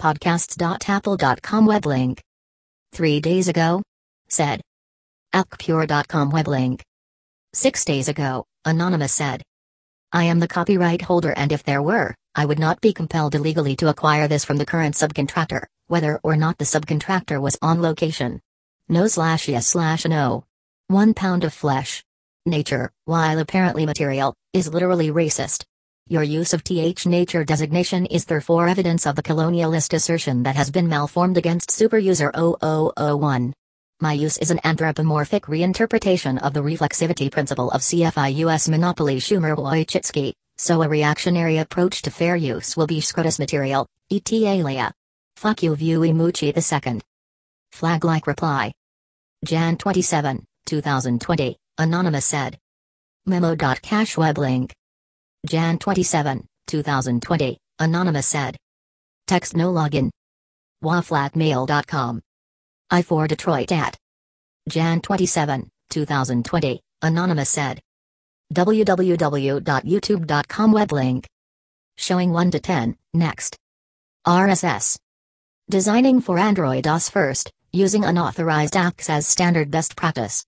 Podcasts.apple.com 0.00 1.66
web 1.66 1.86
link. 1.86 2.22
Three 2.92 3.20
days 3.20 3.48
ago? 3.48 3.82
Said. 4.28 4.60
Alkpure.com 5.36 6.30
web 6.30 6.48
link. 6.48 6.82
Six 7.52 7.84
days 7.84 8.08
ago, 8.08 8.46
Anonymous 8.64 9.12
said. 9.12 9.42
I 10.10 10.24
am 10.24 10.38
the 10.38 10.48
copyright 10.48 11.02
holder 11.02 11.34
and 11.36 11.52
if 11.52 11.62
there 11.62 11.82
were, 11.82 12.14
I 12.34 12.46
would 12.46 12.58
not 12.58 12.80
be 12.80 12.94
compelled 12.94 13.34
illegally 13.34 13.76
to 13.76 13.88
acquire 13.88 14.28
this 14.28 14.46
from 14.46 14.56
the 14.56 14.64
current 14.64 14.94
subcontractor, 14.94 15.66
whether 15.88 16.18
or 16.22 16.36
not 16.36 16.56
the 16.56 16.64
subcontractor 16.64 17.38
was 17.38 17.58
on 17.60 17.82
location. 17.82 18.40
No 18.88 19.08
slash 19.08 19.46
yes 19.46 19.66
slash 19.66 20.06
no. 20.06 20.44
One 20.86 21.12
pound 21.12 21.44
of 21.44 21.52
flesh. 21.52 22.02
Nature, 22.46 22.90
while 23.04 23.38
apparently 23.38 23.84
material, 23.84 24.32
is 24.54 24.72
literally 24.72 25.10
racist. 25.10 25.64
Your 26.08 26.22
use 26.22 26.54
of 26.54 26.64
th 26.64 27.04
nature 27.04 27.44
designation 27.44 28.06
is 28.06 28.24
therefore 28.24 28.68
evidence 28.68 29.06
of 29.06 29.16
the 29.16 29.22
colonialist 29.22 29.92
assertion 29.92 30.44
that 30.44 30.56
has 30.56 30.70
been 30.70 30.88
malformed 30.88 31.36
against 31.36 31.68
superuser 31.68 32.32
0001. 32.96 33.52
My 34.00 34.12
use 34.12 34.36
is 34.36 34.50
an 34.50 34.60
anthropomorphic 34.62 35.44
reinterpretation 35.44 36.38
of 36.42 36.52
the 36.52 36.60
reflexivity 36.60 37.32
principle 37.32 37.70
of 37.70 37.80
CFIUS 37.80 38.68
monopoly 38.68 39.16
Schumer 39.16 39.56
Wojcicki, 39.56 40.34
so 40.58 40.82
a 40.82 40.88
reactionary 40.88 41.56
approach 41.58 42.02
to 42.02 42.10
fair 42.10 42.36
use 42.36 42.76
will 42.76 42.86
be 42.86 43.00
Scrotus 43.00 43.38
material, 43.38 43.86
et 44.12 44.30
lea. 44.30 44.90
Fuck 45.36 45.62
you 45.62 45.74
view 45.74 46.00
Imuchi 46.00 46.54
II. 46.54 47.00
Flag-like 47.72 48.26
reply. 48.26 48.74
Jan 49.46 49.78
27, 49.78 50.44
2020, 50.66 51.56
Anonymous 51.78 52.26
said. 52.26 52.58
Memo.cache 53.24 54.18
web 54.18 54.36
link. 54.36 54.74
Jan 55.46 55.78
27, 55.78 56.46
2020, 56.66 57.58
Anonymous 57.78 58.26
said. 58.26 58.58
Text 59.26 59.56
no 59.56 59.72
login. 59.72 60.10
waflatmail.com. 60.84 62.20
I 62.88 63.02
for 63.02 63.26
Detroit 63.26 63.72
at. 63.72 63.96
Jan 64.68 65.00
27, 65.00 65.68
2020, 65.90 66.80
Anonymous 67.02 67.50
said. 67.50 67.80
www.youtube.com 68.54 70.72
web 70.72 70.92
link. 70.92 71.26
Showing 71.96 72.32
1 72.32 72.52
to 72.52 72.60
10, 72.60 72.96
next. 73.12 73.56
RSS. 74.24 74.96
Designing 75.68 76.20
for 76.20 76.38
Android 76.38 76.86
OS 76.86 77.10
first, 77.10 77.50
using 77.72 78.04
unauthorized 78.04 78.74
apps 78.74 79.10
as 79.10 79.26
standard 79.26 79.68
best 79.70 79.96
practice. 79.96 80.44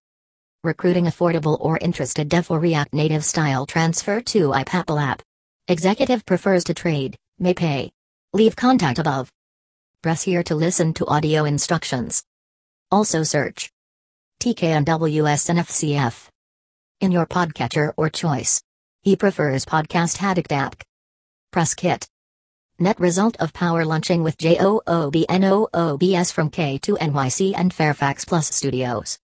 Recruiting 0.63 1.07
affordable 1.07 1.57
or 1.61 1.77
interested 1.79 2.29
dev 2.29 2.47
for 2.47 2.61
React 2.61 2.95
Native 2.95 3.25
style 3.25 3.67
transfer 3.67 4.21
to 4.21 4.51
iPapple 4.51 5.03
app. 5.03 5.23
Executive 5.67 6.25
prefers 6.25 6.63
to 6.65 6.75
trade, 6.75 7.17
may 7.41 7.55
pay. 7.55 7.91
Leave 8.33 8.55
contact 8.55 9.01
above. 9.01 9.29
Press 10.01 10.23
here 10.23 10.45
to 10.45 10.55
listen 10.55 10.95
to 10.95 11.07
audio 11.07 11.45
instructions. 11.45 12.23
Also 12.89 13.25
search 13.25 13.69
TK 14.39 14.63
and 14.63 14.87
WSNFCF 14.87 16.29
in 17.01 17.11
your 17.11 17.27
podcatcher 17.27 17.95
or 17.97 18.09
choice. 18.09 18.63
He 19.03 19.17
prefers 19.17 19.65
Podcast 19.65 20.23
Addict 20.23 20.53
app. 20.53 20.85
Press 21.51 21.75
kit. 21.75 22.07
Net 22.79 23.01
result 23.01 23.37
of 23.41 23.53
power 23.53 23.85
lunching 23.85 24.23
with 24.23 24.39
JOOBNOOBS 24.39 24.83
from 26.33 26.51
K2 26.51 26.97
NYC 26.99 27.55
and 27.57 27.75
Fairfax 27.75 28.25
Plus 28.25 28.55
Studios. 28.55 29.19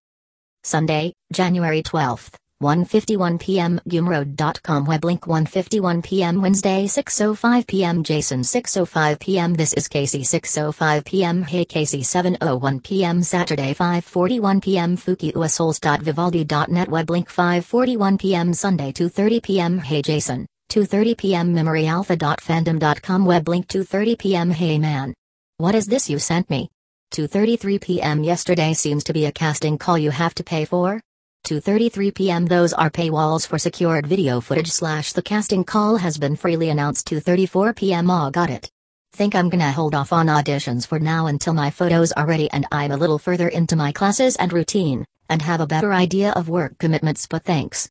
Sunday, 0.65 1.13
January 1.31 1.83
12th, 1.83 2.33
1:51 2.65 3.39
p.m. 3.39 3.79
Gumroad.com 3.87 4.85
web 4.85 5.05
link 5.05 5.21
1:51 5.21 6.03
p.m. 6.03 6.41
Wednesday 6.41 6.85
6:05 6.85 7.67
p.m. 7.67 8.03
Jason 8.03 8.41
6:05 8.41 9.19
p.m. 9.19 9.53
This 9.53 9.73
is 9.73 9.87
Casey 9.87 10.21
6:05 10.21 11.05
p.m. 11.05 11.43
Hey 11.43 11.63
Casey 11.65 12.01
7:01 12.01 12.83
p.m. 12.83 13.21
Saturday 13.21 13.75
5:41 13.75 14.63
p.m. 14.63 14.97
Fukiuasouls.vivaldi.net 14.97 16.89
web 16.89 17.09
link 17.11 17.29
5:41 17.29 18.19
p.m. 18.19 18.53
Sunday 18.53 18.91
2:30 18.91 19.43
p.m. 19.43 19.77
Hey 19.77 20.01
Jason 20.01 20.47
2:30 20.71 21.17
p.m. 21.17 21.53
MemoryAlpha.fandom.com 21.53 23.25
web 23.25 23.47
link 23.47 23.67
2:30 23.67 24.17
p.m. 24.17 24.49
Hey 24.49 24.79
man, 24.79 25.13
what 25.57 25.75
is 25.75 25.85
this 25.85 26.09
you 26.09 26.17
sent 26.17 26.49
me? 26.49 26.69
2:33 27.13 27.79
p.m. 27.79 28.23
Yesterday 28.23 28.73
seems 28.73 29.03
to 29.03 29.13
be 29.13 29.25
a 29.25 29.31
casting 29.31 29.77
call 29.77 29.99
you 29.99 30.09
have 30.09 30.33
to 30.33 30.43
pay 30.43 30.65
for? 30.65 30.99
2:33 31.45 32.13
p.m. 32.13 32.45
Those 32.45 32.73
are 32.73 32.89
paywalls 32.89 33.47
for 33.47 33.57
secured 33.57 34.07
video 34.07 34.41
footage 34.41 34.71
slash 34.71 35.13
the 35.13 35.21
casting 35.21 35.63
call 35.63 35.95
has 35.97 36.17
been 36.17 36.35
freely 36.35 36.69
announced 36.69 37.07
2:34 37.07 37.75
p.m. 37.75 38.09
Oh 38.09 38.31
got 38.31 38.49
it. 38.49 38.69
Think 39.13 39.35
I'm 39.35 39.49
gonna 39.49 39.71
hold 39.71 39.95
off 39.95 40.11
on 40.11 40.27
auditions 40.27 40.87
for 40.87 40.99
now 40.99 41.27
until 41.27 41.53
my 41.53 41.69
photos 41.69 42.11
are 42.11 42.25
ready 42.25 42.49
and 42.51 42.65
I'm 42.71 42.91
a 42.91 42.97
little 42.97 43.19
further 43.19 43.47
into 43.47 43.75
my 43.75 43.91
classes 43.91 44.35
and 44.35 44.51
routine, 44.51 45.05
and 45.29 45.41
have 45.41 45.61
a 45.61 45.67
better 45.67 45.93
idea 45.93 46.31
of 46.31 46.49
work 46.49 46.77
commitments 46.79 47.27
but 47.27 47.43
thanks. 47.43 47.89